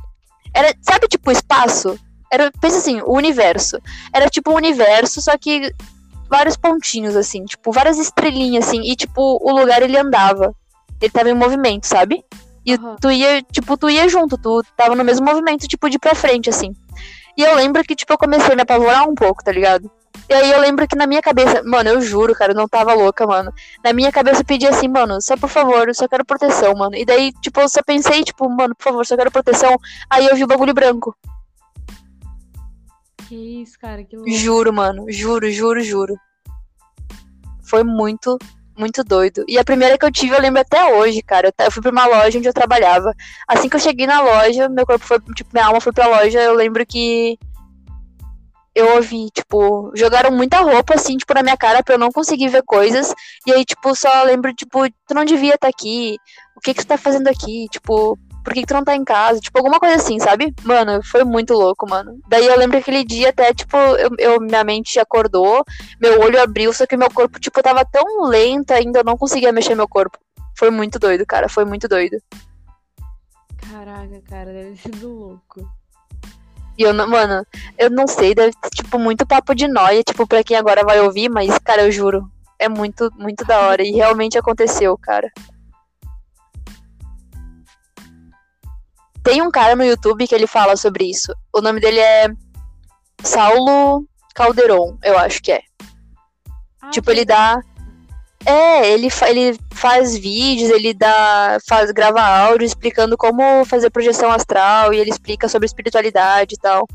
Era, 0.55 0.75
sabe, 0.83 1.09
tipo, 1.09 1.31
o 1.31 1.33
espaço? 1.33 1.99
Era, 2.31 2.51
pensa 2.61 2.79
assim, 2.79 3.01
o 3.03 3.13
universo. 3.13 3.79
Era 4.13 4.29
tipo 4.29 4.51
um 4.51 4.57
universo, 4.57 5.21
só 5.21 5.37
que 5.37 5.75
vários 6.31 6.57
pontinhos, 6.57 7.15
assim, 7.15 7.45
tipo, 7.45 7.73
várias 7.73 7.99
estrelinhas, 7.99 8.67
assim, 8.67 8.81
e 8.91 8.97
tipo, 8.97 9.39
o 9.43 9.53
lugar 9.53 9.83
ele 9.83 9.99
andava. 9.99 10.55
Ele 11.01 11.11
tava 11.11 11.29
em 11.29 11.35
movimento, 11.35 11.87
sabe? 11.87 12.25
E 12.65 12.75
uhum. 12.75 12.97
tu 13.01 13.11
ia, 13.11 13.43
tipo, 13.43 13.77
tu 13.77 13.91
ia 13.91 14.09
junto, 14.09 14.39
tu 14.39 14.63
tava 14.77 14.95
no 14.95 15.05
mesmo 15.05 15.27
movimento, 15.27 15.67
tipo, 15.67 15.91
de 15.91 15.99
pra 15.99 16.15
frente, 16.15 16.49
assim. 16.49 16.75
E 17.37 17.43
eu 17.43 17.55
lembro 17.57 17.83
que, 17.83 17.97
tipo, 17.97 18.13
eu 18.13 18.19
comecei 18.19 18.53
a 18.53 18.57
me 18.57 18.63
apavorar 18.63 19.09
um 19.09 19.15
pouco, 19.15 19.43
tá 19.43 19.51
ligado? 19.51 19.91
E 20.29 20.35
aí 20.35 20.51
eu 20.51 20.61
lembro 20.61 20.87
que 20.87 20.97
na 20.97 21.07
minha 21.07 21.21
cabeça, 21.21 21.63
mano, 21.65 21.91
eu 21.91 22.01
juro, 22.01 22.35
cara, 22.35 22.53
eu 22.53 22.57
não 22.57 22.69
tava 22.69 22.95
louca, 22.95 23.27
mano. 23.27 23.53
Na 23.85 23.93
minha 23.93 24.13
cabeça 24.13 24.41
eu 24.41 24.45
pedi 24.45 24.67
assim, 24.67 24.89
mano, 24.89 25.21
só 25.21 25.37
por 25.37 25.49
favor, 25.49 25.89
eu 25.89 25.95
só 25.95 26.07
quero 26.07 26.25
proteção, 26.25 26.75
mano. 26.75 26.95
E 26.95 27.05
daí, 27.05 27.33
tipo, 27.41 27.61
eu 27.61 27.69
só 27.69 27.83
pensei, 27.83 28.23
tipo, 28.23 28.49
mano, 28.49 28.75
por 28.77 28.85
favor, 28.85 29.07
só 29.07 29.17
quero 29.17 29.31
proteção. 29.31 29.77
Aí 30.09 30.27
eu 30.27 30.37
vi 30.37 30.45
o 30.45 30.47
bagulho 30.47 30.75
branco. 30.75 31.17
Que 33.29 33.63
isso, 33.63 33.79
cara, 33.79 34.05
que 34.05 34.17
louco. 34.17 34.31
Juro, 34.31 34.73
mano, 34.73 35.07
juro, 35.11 35.51
juro, 35.51 35.83
juro. 35.83 36.17
Foi 37.63 37.83
muito 37.83 38.39
muito 38.77 39.05
doido. 39.05 39.45
E 39.49 39.59
a 39.59 39.65
primeira 39.65 39.99
que 39.99 40.05
eu 40.05 40.13
tive, 40.13 40.35
eu 40.35 40.41
lembro 40.41 40.61
até 40.61 40.95
hoje, 40.95 41.23
cara. 41.23 41.53
Eu, 41.59 41.71
fui 41.71 41.83
pra 41.83 41.91
uma 41.91 42.07
loja 42.07 42.39
onde 42.39 42.49
eu 42.49 42.55
trabalhava. 42.55 43.15
Assim 43.47 43.69
que 43.69 43.77
eu 43.77 43.81
cheguei 43.81 44.07
na 44.07 44.21
loja, 44.21 44.69
meu 44.69 44.87
corpo 44.87 45.05
foi, 45.05 45.19
tipo, 45.35 45.51
minha 45.53 45.67
alma 45.67 45.81
foi 45.81 45.93
pra 45.93 46.09
loja, 46.09 46.41
eu 46.41 46.55
lembro 46.55 46.85
que 46.87 47.39
eu 48.75 48.97
ouvi, 48.97 49.29
tipo, 49.31 49.93
jogaram 49.95 50.31
muita 50.31 50.61
roupa, 50.61 50.95
assim, 50.95 51.17
tipo, 51.17 51.35
na 51.35 51.43
minha 51.43 51.57
cara 51.57 51.83
pra 51.83 51.95
eu 51.95 51.99
não 51.99 52.11
conseguir 52.11 52.49
ver 52.49 52.63
coisas. 52.63 53.13
E 53.47 53.53
aí, 53.53 53.65
tipo, 53.65 53.95
só 53.95 54.23
lembro, 54.25 54.53
tipo, 54.55 54.89
tu 55.07 55.15
não 55.15 55.25
devia 55.25 55.55
estar 55.55 55.67
tá 55.67 55.69
aqui. 55.69 56.17
O 56.57 56.61
que 56.61 56.73
que 56.75 56.85
tu 56.85 56.87
tá 56.87 56.97
fazendo 56.97 57.29
aqui? 57.29 57.67
Tipo, 57.71 58.19
por 58.43 58.53
que, 58.53 58.61
que 58.61 58.67
tu 58.67 58.75
não 58.75 58.85
tá 58.85 58.95
em 58.95 59.05
casa? 59.05 59.41
Tipo, 59.41 59.59
alguma 59.59 59.79
coisa 59.79 59.97
assim, 59.97 60.19
sabe? 60.19 60.55
Mano, 60.63 61.03
foi 61.03 61.25
muito 61.25 61.55
louco, 61.55 61.89
mano. 61.89 62.19
Daí 62.29 62.47
eu 62.47 62.59
lembro 62.59 62.77
que 62.77 62.83
aquele 62.83 63.05
dia 63.05 63.31
até, 63.31 63.53
tipo, 63.55 63.77
eu, 63.77 64.11
eu, 64.19 64.41
minha 64.41 64.65
mente 64.65 64.99
acordou, 64.99 65.65
meu 66.01 66.21
olho 66.21 66.41
abriu, 66.41 66.73
só 66.73 66.87
que 66.87 66.97
meu 66.97 67.11
corpo, 67.11 67.39
tipo, 67.39 67.63
tava 67.63 67.85
tão 67.85 68.25
lento 68.25 68.73
ainda, 68.73 69.01
eu 69.01 69.05
não 69.05 69.17
conseguia 69.17 69.53
mexer 69.53 69.75
meu 69.75 69.89
corpo. 69.89 70.19
Foi 70.57 70.71
muito 70.71 70.99
doido, 70.99 71.25
cara, 71.27 71.49
foi 71.49 71.65
muito 71.65 71.89
doido. 71.89 72.19
Caraca, 73.71 74.21
cara, 74.29 74.53
deve 74.53 74.77
ser 74.81 74.91
do 74.91 75.09
louco. 75.09 75.69
E 76.77 76.83
eu 76.83 76.93
não, 76.93 77.07
mano, 77.07 77.47
eu 77.79 77.91
não 77.91 78.07
sei, 78.07 78.35
deve 78.35 78.53
ter, 78.61 78.71
tipo, 78.71 78.99
muito 78.99 79.27
papo 79.27 79.55
de 79.55 79.69
noia, 79.69 80.03
tipo, 80.03 80.27
pra 80.27 80.43
quem 80.43 80.57
agora 80.57 80.85
vai 80.85 81.01
ouvir, 81.01 81.29
mas, 81.29 81.59
cara, 81.59 81.83
eu 81.83 81.93
juro, 81.93 82.31
é 82.59 82.69
muito, 82.69 83.11
muito 83.19 83.45
da 83.45 83.69
hora. 83.69 83.83
E 83.83 83.91
realmente 83.93 84.39
aconteceu, 84.39 84.97
cara. 84.97 85.31
Tem 89.23 89.41
um 89.41 89.51
cara 89.51 89.77
no 89.77 89.85
YouTube 89.85 90.27
que 90.27 90.35
ele 90.35 90.47
fala 90.47 90.77
sobre 90.77 91.09
isso. 91.09 91.33
O 91.53 91.61
nome 91.61 91.81
dele 91.81 92.01
é 92.01 92.29
Saulo 93.23 94.05
Calderon, 94.35 94.99
eu 95.03 95.17
acho 95.19 95.41
que 95.43 95.53
é. 95.53 95.63
Ah, 96.81 96.91
tipo, 96.91 97.11
ele 97.11 97.25
dá. 97.25 97.61
É, 98.45 98.91
ele, 98.91 99.09
fa 99.09 99.31
ele 99.31 99.57
faz 99.73 100.17
vídeos, 100.17 100.71
ele 100.71 100.93
dá. 100.93 101.59
faz, 101.69 101.93
grava 101.93 102.21
áudio 102.21 102.67
explicando 102.67 103.17
como 103.17 103.65
fazer 103.65 103.91
projeção 103.91 104.33
astral 104.33 104.93
e 104.93 104.99
ele 104.99 105.11
explica 105.11 105.49
sobre 105.49 105.67
espiritualidade 105.67 106.55
e 106.55 106.59
tal. 106.59 106.87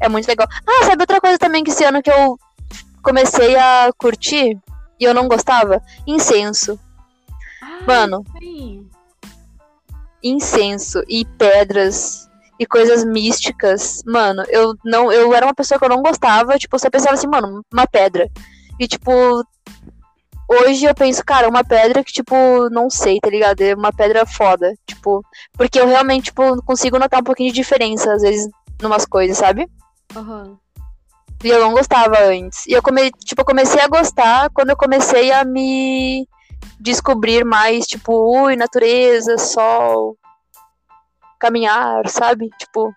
É 0.00 0.08
muito 0.08 0.26
legal. 0.26 0.48
Ah, 0.66 0.84
sabe 0.84 1.02
outra 1.02 1.20
coisa 1.20 1.38
também 1.38 1.62
que 1.62 1.70
esse 1.70 1.84
ano 1.84 2.02
que 2.02 2.10
eu 2.10 2.36
comecei 3.02 3.56
a 3.56 3.90
curtir 3.96 4.58
e 4.98 5.04
eu 5.04 5.14
não 5.14 5.28
gostava? 5.28 5.80
Incenso. 6.06 6.78
Ah, 7.62 7.84
Mano. 7.86 8.24
Sim. 8.38 8.88
Incenso 10.22 11.02
e 11.08 11.24
pedras 11.24 12.28
e 12.58 12.66
coisas 12.66 13.04
místicas. 13.04 14.02
Mano, 14.04 14.42
eu 14.48 14.74
não, 14.84 15.12
eu 15.12 15.32
era 15.34 15.46
uma 15.46 15.54
pessoa 15.54 15.78
que 15.78 15.84
eu 15.84 15.88
não 15.88 16.02
gostava, 16.02 16.58
tipo, 16.58 16.78
você 16.78 16.90
pensava 16.90 17.14
assim, 17.14 17.28
mano, 17.28 17.62
uma 17.72 17.86
pedra. 17.86 18.28
E 18.78 18.86
tipo, 18.86 19.10
hoje 20.48 20.86
eu 20.86 20.94
penso, 20.94 21.24
cara, 21.24 21.48
uma 21.48 21.62
pedra 21.62 22.02
que, 22.02 22.12
tipo, 22.12 22.34
não 22.70 22.88
sei, 22.88 23.20
tá 23.20 23.28
ligado? 23.28 23.60
É 23.60 23.74
uma 23.74 23.92
pedra 23.92 24.24
foda. 24.26 24.74
Tipo, 24.86 25.22
porque 25.52 25.78
eu 25.78 25.86
realmente, 25.86 26.26
tipo, 26.26 26.62
consigo 26.62 26.98
notar 26.98 27.20
um 27.20 27.24
pouquinho 27.24 27.50
de 27.50 27.56
diferença, 27.56 28.12
às 28.12 28.22
vezes, 28.22 28.48
numas 28.80 29.04
coisas, 29.04 29.36
sabe? 29.36 29.68
Uhum. 30.16 30.56
E 31.44 31.48
eu 31.48 31.60
não 31.60 31.72
gostava 31.72 32.18
antes. 32.24 32.66
E 32.66 32.72
eu 32.72 32.82
come, 32.82 33.10
tipo, 33.24 33.42
eu 33.42 33.44
comecei 33.44 33.80
a 33.80 33.88
gostar 33.88 34.50
quando 34.50 34.70
eu 34.70 34.76
comecei 34.76 35.30
a 35.30 35.44
me 35.44 36.26
descobrir 36.80 37.44
mais, 37.44 37.86
tipo, 37.86 38.12
ui, 38.12 38.56
natureza, 38.56 39.36
sol, 39.38 40.16
caminhar, 41.38 42.08
sabe? 42.08 42.48
Tipo, 42.58 42.94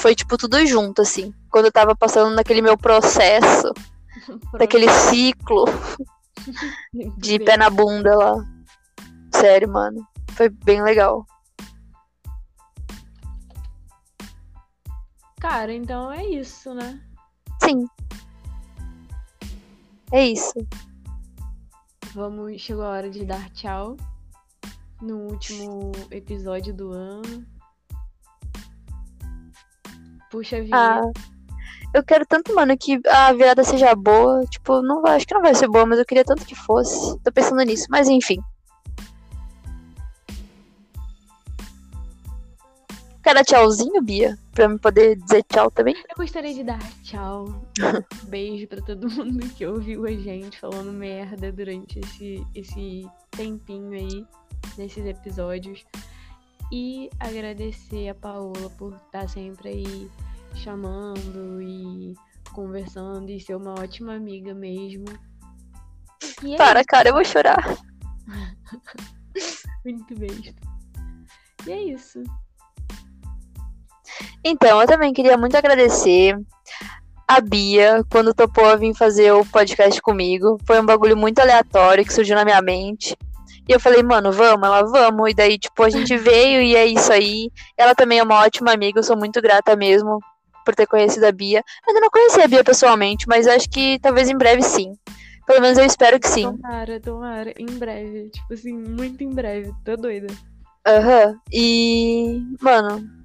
foi 0.00 0.14
tipo 0.14 0.36
tudo 0.36 0.64
junto 0.66 1.02
assim. 1.02 1.32
Quando 1.50 1.66
eu 1.66 1.72
tava 1.72 1.96
passando 1.96 2.34
naquele 2.34 2.62
meu 2.62 2.76
processo, 2.76 3.72
daquele 4.58 4.88
ciclo 4.88 5.64
de 7.18 7.38
pé 7.38 7.56
na 7.56 7.70
bunda 7.70 8.14
lá. 8.16 8.34
Sério, 9.32 9.68
mano. 9.68 10.06
Foi 10.32 10.48
bem 10.48 10.82
legal. 10.82 11.26
Cara, 15.40 15.72
então 15.72 16.12
é 16.12 16.24
isso, 16.24 16.74
né? 16.74 17.00
Sim. 17.62 17.86
É 20.10 20.26
isso. 20.26 20.54
Vamos, 22.18 22.60
chegou 22.60 22.82
a 22.82 22.88
hora 22.88 23.08
de 23.08 23.24
dar 23.24 23.48
tchau 23.50 23.96
no 25.00 25.18
último 25.30 25.92
episódio 26.10 26.74
do 26.74 26.90
ano. 26.90 27.46
Puxa 30.28 30.60
vida. 30.60 30.76
Ah, 30.76 31.12
eu 31.94 32.02
quero 32.02 32.26
tanto, 32.26 32.52
mano, 32.52 32.76
que 32.76 33.00
a 33.06 33.32
virada 33.32 33.62
seja 33.62 33.94
boa. 33.94 34.44
Tipo, 34.46 34.82
não 34.82 35.00
vai, 35.00 35.14
acho 35.14 35.28
que 35.28 35.34
não 35.34 35.42
vai 35.42 35.54
ser 35.54 35.68
boa, 35.68 35.86
mas 35.86 36.00
eu 36.00 36.04
queria 36.04 36.24
tanto 36.24 36.44
que 36.44 36.56
fosse. 36.56 37.16
Tô 37.20 37.30
pensando 37.30 37.62
nisso, 37.62 37.86
mas 37.88 38.08
enfim. 38.08 38.38
Dar 43.34 43.44
tchauzinho, 43.44 44.00
Bia? 44.00 44.38
Pra 44.52 44.66
me 44.66 44.78
poder 44.78 45.14
dizer 45.16 45.44
tchau 45.44 45.70
também? 45.70 45.94
Eu 45.94 46.16
gostaria 46.16 46.54
de 46.54 46.64
dar 46.64 46.78
tchau. 47.02 47.62
Beijo 48.26 48.66
pra 48.66 48.80
todo 48.80 49.10
mundo 49.10 49.46
que 49.50 49.66
ouviu 49.66 50.06
a 50.06 50.10
gente 50.10 50.58
falando 50.58 50.90
merda 50.90 51.52
durante 51.52 52.00
esse, 52.00 52.42
esse 52.54 53.06
tempinho 53.30 53.92
aí, 53.92 54.26
nesses 54.78 55.04
episódios. 55.04 55.84
E 56.72 57.10
agradecer 57.20 58.08
a 58.08 58.14
Paola 58.14 58.70
por 58.78 58.94
estar 58.94 59.28
sempre 59.28 59.68
aí 59.68 60.10
chamando 60.54 61.60
e 61.60 62.14
conversando 62.52 63.30
e 63.30 63.38
ser 63.38 63.56
uma 63.56 63.78
ótima 63.78 64.14
amiga 64.14 64.54
mesmo. 64.54 65.04
É 66.44 66.56
Para, 66.56 66.80
isso. 66.80 66.88
cara, 66.88 67.10
eu 67.10 67.14
vou 67.14 67.24
chorar. 67.24 67.62
Muito 69.84 70.14
beijo. 70.14 70.54
E 71.66 71.70
é 71.70 71.82
isso. 71.82 72.22
Então, 74.44 74.80
eu 74.80 74.86
também 74.86 75.12
queria 75.12 75.36
muito 75.36 75.56
agradecer 75.56 76.38
a 77.26 77.40
Bia 77.40 78.02
quando 78.10 78.32
topou 78.32 78.78
vir 78.78 78.94
fazer 78.94 79.32
o 79.32 79.44
podcast 79.44 80.00
comigo. 80.00 80.58
Foi 80.66 80.80
um 80.80 80.86
bagulho 80.86 81.16
muito 81.16 81.38
aleatório 81.40 82.04
que 82.04 82.12
surgiu 82.12 82.34
na 82.34 82.44
minha 82.44 82.62
mente. 82.62 83.16
E 83.68 83.72
eu 83.72 83.78
falei, 83.78 84.02
mano, 84.02 84.32
vamos, 84.32 84.66
ela 84.66 84.82
vamos. 84.82 85.30
E 85.30 85.34
daí, 85.34 85.58
tipo, 85.58 85.82
a 85.82 85.90
gente 85.90 86.16
veio 86.16 86.62
e 86.62 86.74
é 86.74 86.86
isso 86.86 87.12
aí. 87.12 87.50
Ela 87.76 87.94
também 87.94 88.18
é 88.18 88.22
uma 88.22 88.40
ótima 88.40 88.72
amiga, 88.72 88.98
eu 88.98 89.02
sou 89.02 89.16
muito 89.16 89.42
grata 89.42 89.76
mesmo 89.76 90.20
por 90.64 90.74
ter 90.74 90.86
conhecido 90.86 91.26
a 91.26 91.32
Bia. 91.32 91.62
Ainda 91.86 92.00
não 92.00 92.08
conheci 92.08 92.40
a 92.40 92.48
Bia 92.48 92.64
pessoalmente, 92.64 93.26
mas 93.28 93.46
acho 93.46 93.68
que 93.68 93.98
talvez 94.00 94.30
em 94.30 94.36
breve 94.36 94.62
sim. 94.62 94.92
Pelo 95.46 95.60
menos 95.60 95.78
eu 95.78 95.84
espero 95.84 96.18
que 96.18 96.28
sim. 96.28 96.44
Tomara, 96.44 97.00
tomara, 97.00 97.54
em 97.58 97.66
breve. 97.66 98.30
Tipo 98.30 98.54
assim, 98.54 98.72
muito 98.72 99.22
em 99.22 99.30
breve. 99.30 99.70
Tô 99.84 99.96
doida. 99.96 100.28
Aham. 100.86 101.26
Uhum. 101.26 101.38
E, 101.52 102.42
mano, 102.60 103.17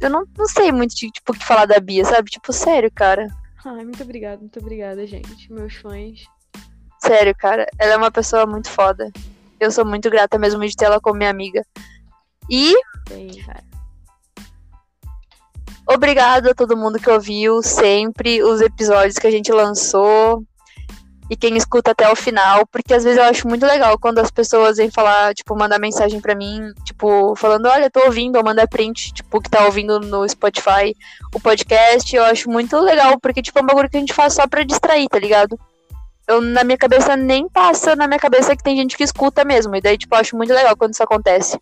eu 0.00 0.10
não, 0.10 0.24
não 0.36 0.46
sei 0.46 0.72
muito, 0.72 0.94
tipo, 0.94 1.32
o 1.32 1.34
que 1.34 1.44
falar 1.44 1.66
da 1.66 1.78
Bia, 1.78 2.04
sabe? 2.04 2.30
Tipo, 2.30 2.52
sério, 2.52 2.90
cara. 2.90 3.28
Ai, 3.64 3.84
muito 3.84 4.02
obrigada, 4.02 4.38
muito 4.38 4.58
obrigada, 4.58 5.06
gente. 5.06 5.52
Meus 5.52 5.74
fãs. 5.74 6.24
Sério, 6.98 7.34
cara. 7.36 7.66
Ela 7.78 7.92
é 7.92 7.96
uma 7.96 8.10
pessoa 8.10 8.46
muito 8.46 8.70
foda. 8.70 9.10
Eu 9.58 9.70
sou 9.70 9.84
muito 9.84 10.08
grata 10.08 10.38
mesmo 10.38 10.66
de 10.66 10.74
ter 10.74 10.86
ela 10.86 11.00
como 11.00 11.18
minha 11.18 11.30
amiga. 11.30 11.62
E. 12.48 12.74
Bem, 13.08 13.28
cara. 13.44 13.64
Obrigado 15.86 16.48
a 16.48 16.54
todo 16.54 16.76
mundo 16.76 16.98
que 16.98 17.10
ouviu 17.10 17.62
sempre 17.62 18.42
os 18.42 18.60
episódios 18.60 19.18
que 19.18 19.26
a 19.26 19.30
gente 19.30 19.52
lançou 19.52 20.44
e 21.30 21.36
quem 21.36 21.56
escuta 21.56 21.92
até 21.92 22.10
o 22.10 22.16
final, 22.16 22.66
porque 22.66 22.92
às 22.92 23.04
vezes 23.04 23.16
eu 23.16 23.24
acho 23.24 23.46
muito 23.46 23.64
legal 23.64 23.96
quando 23.96 24.18
as 24.18 24.32
pessoas 24.32 24.78
vêm 24.78 24.90
falar, 24.90 25.32
tipo, 25.32 25.56
mandar 25.56 25.78
mensagem 25.78 26.20
para 26.20 26.34
mim, 26.34 26.72
tipo, 26.84 27.36
falando, 27.36 27.66
olha, 27.66 27.88
tô 27.88 28.00
ouvindo, 28.00 28.34
ou 28.34 28.44
manda 28.44 28.66
print, 28.66 29.12
tipo, 29.12 29.40
que 29.40 29.48
tá 29.48 29.64
ouvindo 29.64 30.00
no 30.00 30.28
Spotify 30.28 30.92
o 31.32 31.38
podcast, 31.38 32.16
eu 32.16 32.24
acho 32.24 32.50
muito 32.50 32.76
legal, 32.80 33.16
porque, 33.20 33.40
tipo, 33.40 33.56
é 33.60 33.62
um 33.62 33.66
bagulho 33.66 33.88
que 33.88 33.96
a 33.96 34.00
gente 34.00 34.12
faz 34.12 34.34
só 34.34 34.48
pra 34.48 34.64
distrair, 34.64 35.08
tá 35.08 35.20
ligado? 35.20 35.56
Eu, 36.26 36.40
na 36.40 36.64
minha 36.64 36.76
cabeça, 36.76 37.16
nem 37.16 37.48
passa 37.48 37.94
na 37.94 38.08
minha 38.08 38.18
cabeça 38.18 38.56
que 38.56 38.64
tem 38.64 38.76
gente 38.76 38.96
que 38.96 39.04
escuta 39.04 39.44
mesmo, 39.44 39.76
e 39.76 39.80
daí, 39.80 39.96
tipo, 39.96 40.12
eu 40.16 40.18
acho 40.18 40.36
muito 40.36 40.52
legal 40.52 40.76
quando 40.76 40.94
isso 40.94 41.02
acontece. 41.02 41.60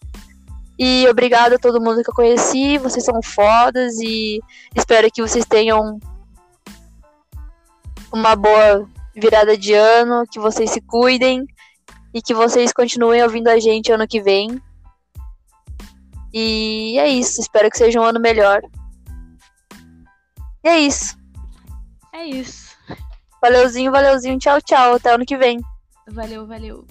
E 0.79 1.07
obrigado 1.11 1.55
a 1.55 1.59
todo 1.59 1.81
mundo 1.81 2.03
que 2.03 2.09
eu 2.09 2.15
conheci, 2.15 2.79
vocês 2.79 3.05
são 3.05 3.21
fodas, 3.23 3.99
e 3.99 4.41
espero 4.75 5.11
que 5.13 5.21
vocês 5.21 5.45
tenham 5.45 6.01
uma 8.11 8.35
boa 8.35 8.89
virada 9.19 9.57
de 9.57 9.75
ano, 9.75 10.27
que 10.31 10.39
vocês 10.39 10.71
se 10.71 10.81
cuidem 10.81 11.45
e 12.15 12.23
que 12.23 12.35
vocês 12.35 12.73
continuem 12.73 13.23
ouvindo 13.23 13.49
a 13.49 13.59
gente 13.59 13.93
ano 13.93 14.07
que 14.07 14.21
vem. 14.21 14.61
E 16.33 16.99
é 16.99 17.09
isso, 17.09 17.41
espero 17.41 17.71
que 17.71 17.79
seja 17.79 18.01
um 18.01 18.05
ano 18.05 18.21
melhor. 18.21 18.61
E 20.65 20.69
é 20.69 20.79
isso. 20.81 21.17
É 22.13 22.25
isso. 22.25 22.77
Valeuzinho, 23.41 23.93
valeuzinho, 23.93 24.39
tchau, 24.39 24.61
tchau, 24.61 24.95
até 24.95 25.15
ano 25.15 25.25
que 25.25 25.37
vem. 25.37 25.61
Valeu, 26.09 26.47
valeu. 26.47 26.87